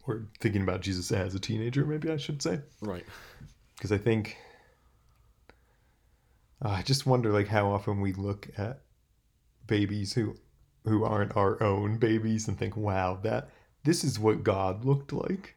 Or 0.07 0.29
thinking 0.41 0.63
about 0.63 0.81
Jesus 0.81 1.13
as 1.13 1.35
a 1.35 1.39
teenager, 1.39 1.85
maybe 1.85 2.11
I 2.11 2.17
should 2.17 2.41
say. 2.41 2.61
right. 2.81 3.05
because 3.77 3.93
I 3.93 3.99
think 3.99 4.39
uh, 6.65 6.69
I 6.69 6.83
just 6.83 7.07
wonder 7.07 7.31
like 7.33 7.49
how 7.49 7.71
often 7.73 8.01
we 8.01 8.13
look 8.13 8.49
at 8.59 8.83
babies 9.67 10.15
who 10.15 10.37
who 10.85 11.05
aren't 11.05 11.37
our 11.37 11.63
own 11.63 11.99
babies 11.99 12.49
and 12.49 12.59
think, 12.59 12.77
wow, 12.77 13.17
that 13.23 13.51
this 13.85 14.05
is 14.05 14.19
what 14.19 14.45
God 14.45 14.85
looked 14.85 15.13
like, 15.13 15.57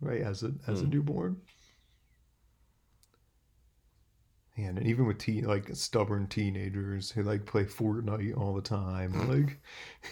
right? 0.00 0.22
As 0.22 0.42
a 0.42 0.52
as 0.66 0.82
a 0.82 0.86
Hmm. 0.86 0.90
newborn. 0.90 1.42
And, 4.56 4.76
and 4.78 4.86
even 4.86 5.06
with 5.06 5.18
teen 5.18 5.44
like 5.46 5.74
stubborn 5.74 6.26
teenagers 6.26 7.10
who 7.10 7.22
like 7.22 7.46
play 7.46 7.64
Fortnite 7.64 8.36
all 8.36 8.54
the 8.54 8.60
time, 8.62 9.12
like 9.28 9.60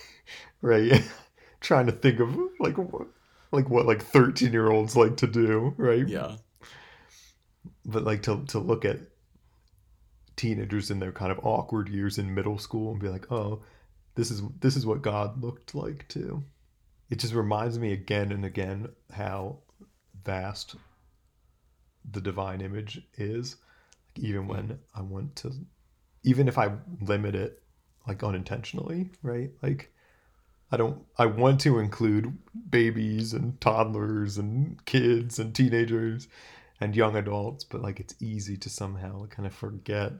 right, 0.62 1.02
trying 1.60 1.86
to 1.86 1.92
think 1.92 2.20
of 2.20 2.36
like 2.58 2.78
what 2.78 3.08
like 3.52 3.68
what 3.68 3.86
like 3.86 4.02
thirteen 4.02 4.52
year 4.52 4.68
olds 4.70 4.96
like 4.96 5.16
to 5.18 5.26
do, 5.26 5.74
right? 5.76 6.08
Yeah. 6.08 6.36
but 7.84 8.04
like 8.04 8.22
to 8.22 8.44
to 8.46 8.58
look 8.58 8.84
at 8.84 8.98
teenagers 10.40 10.90
in 10.90 10.98
their 10.98 11.12
kind 11.12 11.30
of 11.30 11.44
awkward 11.44 11.86
years 11.90 12.16
in 12.16 12.34
middle 12.34 12.58
school 12.58 12.92
and 12.92 13.00
be 13.00 13.10
like, 13.10 13.30
oh, 13.30 13.62
this 14.14 14.30
is 14.30 14.42
this 14.60 14.74
is 14.74 14.86
what 14.86 15.02
God 15.02 15.42
looked 15.42 15.74
like 15.74 16.08
too. 16.08 16.42
It 17.10 17.18
just 17.18 17.34
reminds 17.34 17.78
me 17.78 17.92
again 17.92 18.32
and 18.32 18.46
again 18.46 18.88
how 19.12 19.58
vast 20.24 20.76
the 22.10 22.22
divine 22.22 22.62
image 22.62 23.02
is. 23.18 23.56
Like 24.16 24.24
even 24.24 24.48
when 24.48 24.68
mm. 24.68 24.78
I 24.94 25.02
want 25.02 25.36
to, 25.36 25.52
even 26.22 26.48
if 26.48 26.56
I 26.56 26.72
limit 27.02 27.34
it, 27.34 27.62
like 28.08 28.24
unintentionally, 28.24 29.10
right? 29.22 29.50
Like 29.62 29.92
I 30.72 30.78
don't. 30.78 31.02
I 31.18 31.26
want 31.26 31.60
to 31.62 31.80
include 31.80 32.34
babies 32.70 33.34
and 33.34 33.60
toddlers 33.60 34.38
and 34.38 34.82
kids 34.86 35.38
and 35.38 35.54
teenagers 35.54 36.28
and 36.80 36.96
young 36.96 37.16
adults, 37.16 37.64
but 37.64 37.82
like 37.82 38.00
it's 38.00 38.14
easy 38.20 38.56
to 38.56 38.70
somehow 38.70 39.26
kind 39.26 39.46
of 39.46 39.52
forget 39.54 40.12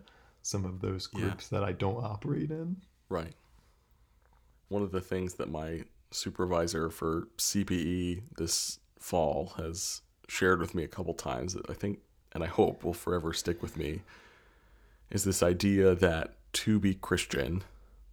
some 0.42 0.64
of 0.64 0.80
those 0.80 1.08
Yeah. 1.12 1.20
groups 1.20 1.48
that 1.48 1.64
I 1.64 1.72
don't 1.72 2.02
operate 2.04 2.50
in. 2.50 2.76
Right. 3.08 3.34
One 4.68 4.82
of 4.82 4.92
the 4.92 5.00
things 5.00 5.34
that 5.34 5.50
my 5.50 5.84
supervisor 6.10 6.90
for 6.90 7.28
CPE 7.38 8.22
this 8.36 8.78
fall 8.98 9.54
has 9.56 10.02
shared 10.28 10.60
with 10.60 10.74
me 10.74 10.84
a 10.84 10.88
couple 10.88 11.14
times 11.14 11.54
that 11.54 11.68
I 11.68 11.74
think 11.74 12.00
and 12.32 12.44
I 12.44 12.46
hope 12.46 12.84
will 12.84 12.94
forever 12.94 13.32
stick 13.32 13.60
with 13.62 13.76
me 13.76 14.02
is 15.10 15.24
this 15.24 15.42
idea 15.42 15.94
that 15.96 16.34
to 16.52 16.78
be 16.78 16.94
Christian, 16.94 17.64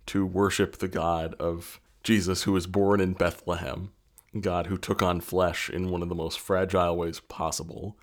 to 0.08 0.26
worship 0.26 0.78
the 0.78 0.88
God 0.88 1.36
of 1.40 1.80
Jesus 2.04 2.44
who 2.44 2.54
was 2.54 2.66
born 2.66 3.00
in 3.00 3.14
Bethlehem, 3.14 3.92
God 4.40 4.68
who 4.68 4.78
took 4.78 5.04
on 5.04 5.22
flesh 5.22 5.70
in 5.70 5.92
one 5.92 6.02
of 6.02 6.10
the 6.10 6.16
most 6.16 6.40
fragile 6.40 6.98
ways 6.98 7.20
possible, 7.20 7.96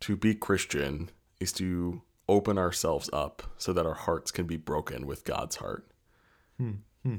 to 0.00 0.16
be 0.16 0.34
Christian 0.34 1.10
is 1.40 1.52
to 1.54 2.02
open 2.28 2.58
ourselves 2.58 3.08
up 3.12 3.42
so 3.56 3.72
that 3.72 3.86
our 3.86 3.94
hearts 3.94 4.30
can 4.30 4.46
be 4.46 4.56
broken 4.56 5.06
with 5.06 5.24
God's 5.24 5.56
heart. 5.56 5.86
Hmm, 6.58 6.72
hmm. 7.02 7.16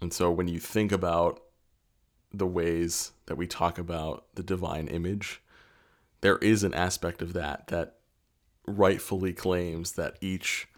And 0.00 0.12
so 0.12 0.30
when 0.30 0.48
you 0.48 0.58
think 0.58 0.92
about 0.92 1.42
the 2.32 2.46
ways 2.46 3.12
that 3.26 3.36
we 3.36 3.46
talk 3.46 3.78
about 3.78 4.26
the 4.34 4.42
divine 4.42 4.88
image, 4.88 5.42
there 6.20 6.38
is 6.38 6.64
an 6.64 6.74
aspect 6.74 7.22
of 7.22 7.32
that 7.34 7.68
that 7.68 7.96
rightfully 8.66 9.32
claims 9.32 9.92
that 9.92 10.16
each 10.20 10.68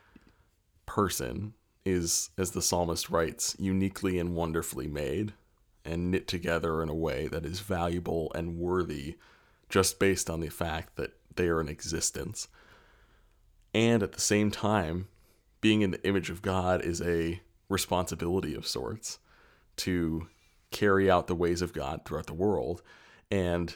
person 0.87 1.55
is, 1.85 2.31
as 2.39 2.53
the 2.53 2.63
psalmist 2.63 3.11
writes, 3.11 3.57
uniquely 3.59 4.19
and 4.19 4.35
wonderfully 4.35 4.87
made 4.87 5.33
and 5.85 6.11
knit 6.11 6.29
together 6.29 6.83
in 6.83 6.89
a 6.89 6.95
way 6.95 7.27
that 7.27 7.45
is 7.45 7.61
valuable 7.61 8.31
and 8.35 8.57
worthy 8.57 9.17
just 9.73 9.99
based 9.99 10.29
on 10.29 10.41
the 10.41 10.51
fact 10.51 10.97
that 10.97 11.15
they 11.35 11.49
are 11.49 11.59
in 11.59 11.67
existence. 11.67 12.47
And 13.73 14.03
at 14.03 14.13
the 14.13 14.21
same 14.21 14.51
time, 14.51 15.09
being 15.63 15.81
in 15.81 15.93
the 15.93 16.07
image 16.07 16.29
of 16.29 16.43
God 16.43 16.83
is 16.83 17.01
a 17.01 17.41
responsibility 17.71 18.55
of 18.55 18.67
sorts 18.67 19.19
to 19.77 20.29
carry 20.71 21.11
out 21.11 21.27
the 21.27 21.35
ways 21.35 21.63
of 21.63 21.73
God 21.73 22.03
throughout 22.05 22.27
the 22.27 22.35
world. 22.35 22.83
And 23.31 23.75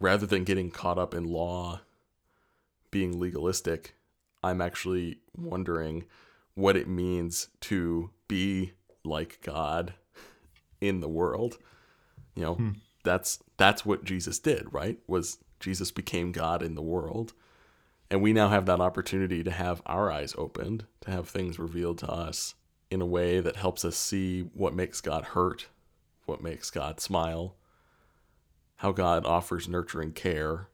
rather 0.00 0.26
than 0.26 0.42
getting 0.42 0.72
caught 0.72 0.98
up 0.98 1.14
in 1.14 1.24
law 1.24 1.80
being 2.90 3.20
legalistic, 3.20 3.94
I'm 4.42 4.60
actually 4.60 5.20
wondering 5.38 6.06
what 6.54 6.76
it 6.76 6.88
means 6.88 7.50
to 7.60 8.10
be 8.26 8.72
like 9.04 9.38
God 9.42 9.94
in 10.80 10.98
the 10.98 11.08
world. 11.08 11.58
You 12.34 12.42
know, 12.42 12.54
hmm. 12.54 12.70
That's 13.06 13.38
that's 13.56 13.86
what 13.86 14.04
Jesus 14.04 14.38
did, 14.38 14.66
right? 14.70 14.98
Was 15.06 15.38
Jesus 15.58 15.90
became 15.90 16.32
God 16.32 16.62
in 16.62 16.74
the 16.74 16.82
world. 16.82 17.32
And 18.10 18.22
we 18.22 18.32
now 18.32 18.50
have 18.50 18.66
that 18.66 18.80
opportunity 18.80 19.42
to 19.42 19.50
have 19.50 19.82
our 19.86 20.12
eyes 20.12 20.34
opened, 20.36 20.84
to 21.00 21.10
have 21.10 21.28
things 21.28 21.58
revealed 21.58 21.98
to 21.98 22.08
us 22.08 22.54
in 22.90 23.00
a 23.00 23.06
way 23.06 23.40
that 23.40 23.56
helps 23.56 23.84
us 23.84 23.96
see 23.96 24.42
what 24.42 24.74
makes 24.74 25.00
God 25.00 25.24
hurt, 25.24 25.66
what 26.26 26.42
makes 26.42 26.70
God 26.70 27.00
smile, 27.00 27.56
how 28.76 28.92
God 28.92 29.26
offers 29.26 29.68
nurturing 29.68 30.12
care, 30.12 30.68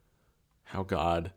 how 0.65 0.83
God 0.83 1.33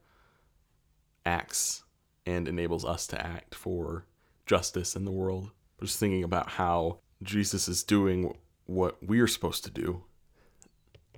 acts 1.25 1.83
and 2.25 2.47
enables 2.47 2.83
us 2.83 3.07
to 3.07 3.25
act 3.25 3.55
for 3.55 4.05
justice 4.45 4.95
in 4.95 5.05
the 5.05 5.11
world. 5.11 5.51
Just 5.81 5.99
thinking 5.99 6.23
about 6.23 6.49
how 6.51 6.99
Jesus 7.23 7.67
is 7.67 7.83
doing 7.83 8.35
what 8.65 8.97
we're 9.01 9.27
supposed 9.27 9.63
to 9.63 9.71
do 9.71 10.03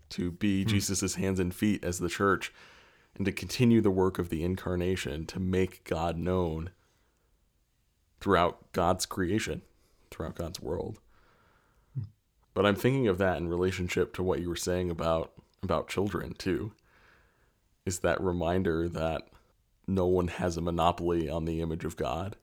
to 0.09 0.31
be 0.31 0.63
Hmm. 0.63 0.69
Jesus' 0.69 1.15
hands 1.15 1.39
and 1.39 1.53
feet 1.53 1.83
as 1.83 1.99
the 1.99 2.09
church 2.09 2.53
and 3.15 3.25
to 3.25 3.31
continue 3.31 3.81
the 3.81 3.91
work 3.91 4.19
of 4.19 4.29
the 4.29 4.43
incarnation 4.43 5.25
to 5.27 5.39
make 5.39 5.83
God 5.83 6.17
known 6.17 6.69
throughout 8.19 8.71
God's 8.73 9.05
creation, 9.05 9.61
throughout 10.11 10.35
God's 10.35 10.59
world. 10.61 10.99
But 12.53 12.65
I'm 12.65 12.75
thinking 12.75 13.07
of 13.07 13.19
that 13.19 13.37
in 13.37 13.49
relationship 13.49 14.13
to 14.15 14.23
what 14.23 14.39
you 14.39 14.49
were 14.49 14.55
saying 14.55 14.89
about 14.89 15.31
about 15.63 15.87
children 15.87 16.33
too. 16.33 16.71
Is 17.85 17.99
that 17.99 18.21
reminder 18.21 18.87
that 18.89 19.27
no 19.87 20.05
one 20.05 20.27
has 20.27 20.57
a 20.57 20.61
monopoly 20.61 21.29
on 21.29 21.45
the 21.45 21.61
image 21.61 21.85
of 21.85 21.95
God. 21.95 22.35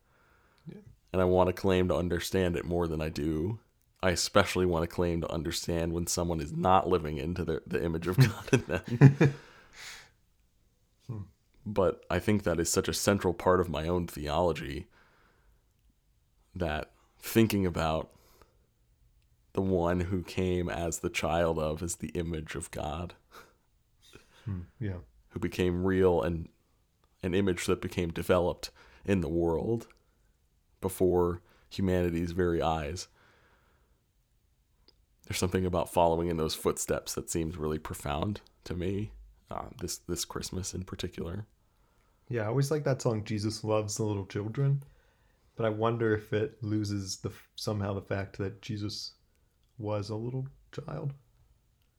And 1.12 1.20
I 1.20 1.26
want 1.26 1.48
to 1.48 1.52
claim 1.52 1.88
to 1.88 1.96
understand 1.96 2.56
it 2.56 2.64
more 2.64 2.88
than 2.88 3.00
I 3.00 3.08
do. 3.08 3.60
I 4.04 4.10
especially 4.10 4.66
want 4.66 4.82
to 4.82 4.94
claim 4.94 5.22
to 5.22 5.32
understand 5.32 5.94
when 5.94 6.06
someone 6.06 6.38
is 6.38 6.52
not 6.52 6.86
living 6.86 7.16
into 7.16 7.42
the, 7.42 7.62
the 7.66 7.82
image 7.82 8.06
of 8.06 8.16
hmm. 8.16 8.22
God 8.26 8.48
in 8.52 8.64
them. 8.66 9.34
Hmm. 11.06 11.18
but 11.66 12.02
I 12.08 12.18
think 12.18 12.44
that 12.44 12.58
is 12.58 12.70
such 12.70 12.88
a 12.88 12.94
central 12.94 13.34
part 13.34 13.60
of 13.60 13.68
my 13.68 13.86
own 13.86 14.06
theology 14.06 14.86
that 16.54 16.92
thinking 17.18 17.66
about 17.66 18.10
the 19.52 19.60
one 19.60 20.00
who 20.00 20.22
came 20.22 20.70
as 20.70 21.00
the 21.00 21.10
child 21.10 21.58
of 21.58 21.82
as 21.82 21.96
the 21.96 22.08
image 22.08 22.54
of 22.54 22.70
God, 22.70 23.12
hmm. 24.46 24.60
Yeah. 24.80 25.00
who 25.30 25.40
became 25.40 25.84
real 25.84 26.22
and 26.22 26.48
an 27.22 27.34
image 27.34 27.66
that 27.66 27.82
became 27.82 28.10
developed 28.10 28.70
in 29.04 29.20
the 29.20 29.28
world 29.28 29.88
before 30.80 31.42
humanity's 31.68 32.32
very 32.32 32.62
eyes. 32.62 33.08
There's 35.26 35.38
something 35.38 35.64
about 35.64 35.92
following 35.92 36.28
in 36.28 36.36
those 36.36 36.54
footsteps 36.54 37.14
that 37.14 37.30
seems 37.30 37.56
really 37.56 37.78
profound 37.78 38.40
to 38.64 38.74
me. 38.74 39.12
Uh, 39.50 39.66
this 39.80 39.98
this 39.98 40.24
Christmas 40.24 40.74
in 40.74 40.84
particular. 40.84 41.46
Yeah, 42.28 42.42
I 42.42 42.46
always 42.46 42.70
like 42.70 42.84
that 42.84 43.02
song 43.02 43.24
"Jesus 43.24 43.62
Loves 43.62 43.96
the 43.96 44.04
Little 44.04 44.26
Children," 44.26 44.82
but 45.56 45.66
I 45.66 45.68
wonder 45.68 46.14
if 46.14 46.32
it 46.32 46.62
loses 46.62 47.18
the 47.18 47.30
somehow 47.54 47.94
the 47.94 48.02
fact 48.02 48.38
that 48.38 48.62
Jesus 48.62 49.12
was 49.78 50.10
a 50.10 50.16
little 50.16 50.46
child. 50.72 51.12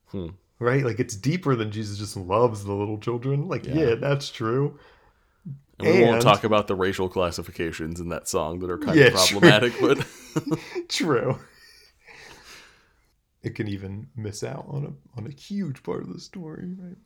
Hmm. 0.08 0.30
Right? 0.60 0.84
Like 0.84 1.00
it's 1.00 1.16
deeper 1.16 1.56
than 1.56 1.72
Jesus 1.72 1.98
just 1.98 2.18
loves 2.18 2.64
the 2.64 2.74
little 2.74 2.98
children. 2.98 3.48
Like, 3.48 3.66
Yeah. 3.66 3.76
yeah, 3.76 3.96
that's 3.96 4.30
true. 4.30 4.80
And 5.80 5.88
we 5.88 6.04
won't 6.04 6.22
talk 6.22 6.44
about 6.46 6.68
the 6.68 6.76
racial 6.76 7.10
classifications 7.10 8.00
in 8.00 8.10
that 8.10 8.28
song 8.28 8.60
that 8.60 8.70
are 8.70 8.78
kind 8.78 8.98
Yeah, 8.98 9.08
of 9.08 9.14
problematic, 9.14 9.74
but 9.82 10.06
True. 10.90 11.38
It 13.46 13.54
can 13.54 13.68
even 13.68 14.08
miss 14.16 14.44
out 14.44 14.66
on 14.68 14.86
a 14.86 15.20
on 15.20 15.28
a 15.28 15.32
huge 15.32 15.84
part 15.84 16.02
of 16.02 16.12
the 16.12 16.20
story, 16.20 16.74
right? 16.80 16.98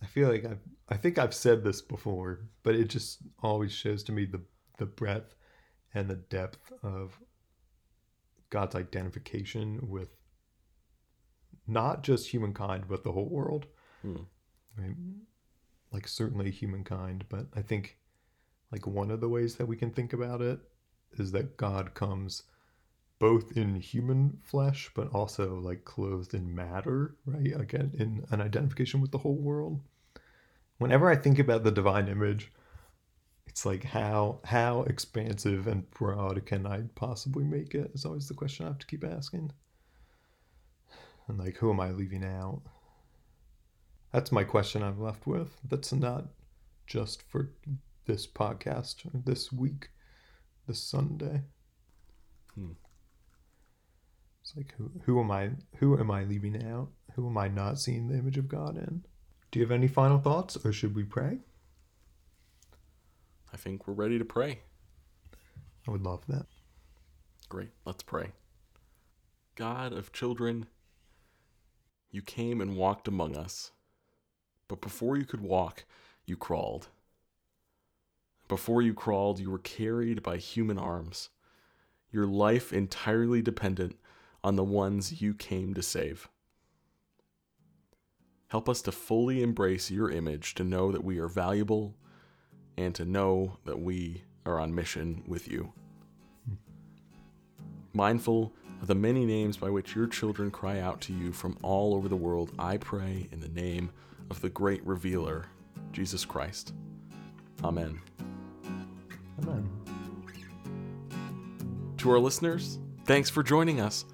I 0.00 0.06
feel 0.06 0.28
like 0.28 0.44
I've 0.44 0.62
I 0.88 0.96
think 0.96 1.18
I've 1.18 1.34
said 1.34 1.64
this 1.64 1.82
before, 1.82 2.46
but 2.62 2.76
it 2.76 2.88
just 2.88 3.18
always 3.42 3.72
shows 3.72 4.04
to 4.04 4.12
me 4.12 4.24
the 4.24 4.40
the 4.78 4.86
breadth 4.86 5.34
and 5.94 6.08
the 6.08 6.14
depth 6.14 6.72
of 6.84 7.18
God's 8.50 8.76
identification 8.76 9.80
with 9.82 10.10
not 11.66 12.04
just 12.04 12.28
humankind 12.28 12.84
but 12.88 13.02
the 13.02 13.12
whole 13.12 13.28
world. 13.28 13.66
Hmm. 14.02 14.22
Right? 14.78 14.94
Like 15.90 16.06
certainly 16.06 16.52
humankind, 16.52 17.24
but 17.28 17.46
I 17.56 17.62
think 17.62 17.98
like 18.70 18.86
one 18.86 19.10
of 19.10 19.20
the 19.20 19.28
ways 19.28 19.56
that 19.56 19.66
we 19.66 19.76
can 19.76 19.90
think 19.90 20.12
about 20.12 20.40
it 20.40 20.60
is 21.18 21.32
that 21.32 21.56
God 21.56 21.94
comes 21.94 22.44
both 23.20 23.56
in 23.56 23.76
human 23.76 24.38
flesh 24.42 24.90
but 24.94 25.12
also 25.14 25.60
like 25.60 25.84
clothed 25.84 26.34
in 26.34 26.52
matter, 26.52 27.14
right? 27.26 27.60
Again, 27.60 27.92
in 27.96 28.24
an 28.30 28.40
identification 28.40 29.00
with 29.00 29.12
the 29.12 29.18
whole 29.18 29.36
world. 29.36 29.80
Whenever 30.78 31.08
I 31.10 31.16
think 31.16 31.38
about 31.38 31.62
the 31.62 31.70
divine 31.70 32.08
image, 32.08 32.50
it's 33.46 33.66
like 33.66 33.84
how 33.84 34.40
how 34.44 34.82
expansive 34.84 35.66
and 35.66 35.88
broad 35.90 36.44
can 36.46 36.66
I 36.66 36.84
possibly 36.94 37.44
make 37.44 37.74
it? 37.74 37.90
Is 37.94 38.06
always 38.06 38.26
the 38.26 38.34
question 38.34 38.64
I 38.64 38.70
have 38.70 38.78
to 38.78 38.86
keep 38.86 39.04
asking. 39.04 39.52
And 41.28 41.38
like 41.38 41.56
who 41.58 41.70
am 41.70 41.78
I 41.78 41.90
leaving 41.90 42.24
out? 42.24 42.62
That's 44.12 44.32
my 44.32 44.44
question 44.44 44.82
I'm 44.82 45.00
left 45.00 45.26
with. 45.26 45.56
That's 45.68 45.92
not 45.92 46.24
just 46.86 47.22
for 47.30 47.50
this 48.06 48.26
podcast 48.26 48.96
this 49.26 49.52
week, 49.52 49.90
this 50.66 50.82
Sunday. 50.82 51.42
Hmm. 52.54 52.72
It's 54.50 54.56
like 54.56 54.74
who 54.76 54.90
who 55.04 55.20
am 55.20 55.30
I 55.30 55.50
who 55.76 55.96
am 55.96 56.10
I 56.10 56.24
leaving 56.24 56.66
out? 56.66 56.88
Who 57.14 57.28
am 57.28 57.38
I 57.38 57.46
not 57.46 57.78
seeing 57.78 58.08
the 58.08 58.18
image 58.18 58.36
of 58.36 58.48
God 58.48 58.76
in? 58.76 59.04
Do 59.50 59.60
you 59.60 59.64
have 59.64 59.70
any 59.70 59.86
final 59.86 60.18
thoughts 60.18 60.56
or 60.64 60.72
should 60.72 60.96
we 60.96 61.04
pray? 61.04 61.38
I 63.52 63.56
think 63.56 63.86
we're 63.86 63.94
ready 63.94 64.18
to 64.18 64.24
pray. 64.24 64.62
I 65.86 65.92
would 65.92 66.02
love 66.02 66.26
that. 66.26 66.46
Great. 67.48 67.70
Let's 67.84 68.02
pray. 68.02 68.32
God 69.54 69.92
of 69.92 70.12
children, 70.12 70.66
you 72.10 72.20
came 72.20 72.60
and 72.60 72.76
walked 72.76 73.06
among 73.06 73.36
us. 73.36 73.70
But 74.66 74.80
before 74.80 75.16
you 75.16 75.24
could 75.24 75.42
walk, 75.42 75.84
you 76.26 76.36
crawled. 76.36 76.88
Before 78.48 78.82
you 78.82 78.94
crawled, 78.94 79.38
you 79.38 79.50
were 79.50 79.58
carried 79.58 80.24
by 80.24 80.38
human 80.38 80.78
arms, 80.78 81.28
your 82.10 82.26
life 82.26 82.72
entirely 82.72 83.42
dependent 83.42 83.96
on 84.42 84.56
the 84.56 84.64
ones 84.64 85.20
you 85.20 85.34
came 85.34 85.74
to 85.74 85.82
save. 85.82 86.28
Help 88.48 88.68
us 88.68 88.82
to 88.82 88.92
fully 88.92 89.42
embrace 89.42 89.90
your 89.90 90.10
image, 90.10 90.54
to 90.54 90.64
know 90.64 90.90
that 90.90 91.04
we 91.04 91.18
are 91.18 91.28
valuable, 91.28 91.94
and 92.76 92.94
to 92.94 93.04
know 93.04 93.58
that 93.64 93.78
we 93.78 94.24
are 94.44 94.58
on 94.58 94.74
mission 94.74 95.22
with 95.26 95.48
you 95.48 95.72
mindful 97.92 98.52
of 98.80 98.86
the 98.86 98.94
many 98.94 99.26
names 99.26 99.56
by 99.56 99.68
which 99.68 99.94
your 99.94 100.06
children 100.06 100.50
cry 100.50 100.80
out 100.80 101.00
to 101.02 101.12
you 101.12 101.32
from 101.32 101.56
all 101.62 101.94
over 101.94 102.08
the 102.08 102.16
world, 102.16 102.52
I 102.58 102.76
pray 102.78 103.28
in 103.32 103.40
the 103.40 103.48
name 103.48 103.90
of 104.30 104.40
the 104.40 104.48
great 104.48 104.84
revealer, 104.86 105.46
Jesus 105.92 106.24
Christ. 106.24 106.72
Amen. 107.62 108.00
Amen. 109.42 109.68
To 111.98 112.10
our 112.10 112.18
listeners, 112.18 112.78
thanks 113.04 113.28
for 113.28 113.42
joining 113.42 113.80
us. 113.80 114.04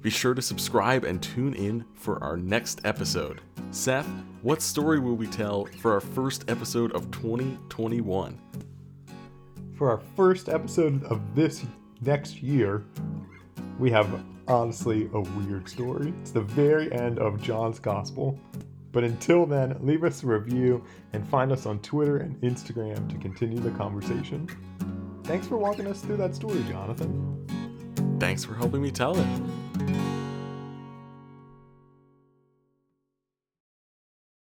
Be 0.00 0.10
sure 0.10 0.32
to 0.32 0.42
subscribe 0.42 1.02
and 1.02 1.20
tune 1.20 1.54
in 1.54 1.84
for 1.94 2.22
our 2.22 2.36
next 2.36 2.80
episode. 2.84 3.40
Seth, 3.72 4.08
what 4.42 4.62
story 4.62 5.00
will 5.00 5.16
we 5.16 5.26
tell 5.26 5.64
for 5.80 5.92
our 5.92 6.00
first 6.00 6.44
episode 6.48 6.92
of 6.92 7.10
2021? 7.10 8.38
For 9.74 9.90
our 9.90 10.00
first 10.14 10.48
episode 10.48 11.02
of 11.04 11.20
this 11.34 11.64
next 12.00 12.40
year, 12.40 12.84
we 13.80 13.90
have 13.90 14.24
honestly 14.46 15.10
a 15.12 15.20
weird 15.20 15.68
story. 15.68 16.14
It's 16.22 16.30
the 16.30 16.42
very 16.42 16.92
end 16.92 17.18
of 17.18 17.42
John's 17.42 17.80
Gospel. 17.80 18.38
But 18.92 19.02
until 19.02 19.46
then, 19.46 19.76
leave 19.80 20.04
us 20.04 20.22
a 20.22 20.26
review 20.26 20.84
and 21.12 21.28
find 21.28 21.50
us 21.50 21.66
on 21.66 21.80
Twitter 21.80 22.18
and 22.18 22.40
Instagram 22.40 23.08
to 23.10 23.18
continue 23.18 23.58
the 23.58 23.70
conversation. 23.72 24.48
Thanks 25.24 25.48
for 25.48 25.56
walking 25.58 25.88
us 25.88 26.00
through 26.00 26.16
that 26.18 26.36
story, 26.36 26.64
Jonathan. 26.70 28.16
Thanks 28.20 28.44
for 28.44 28.54
helping 28.54 28.80
me 28.80 28.90
tell 28.90 29.18
it. 29.18 29.67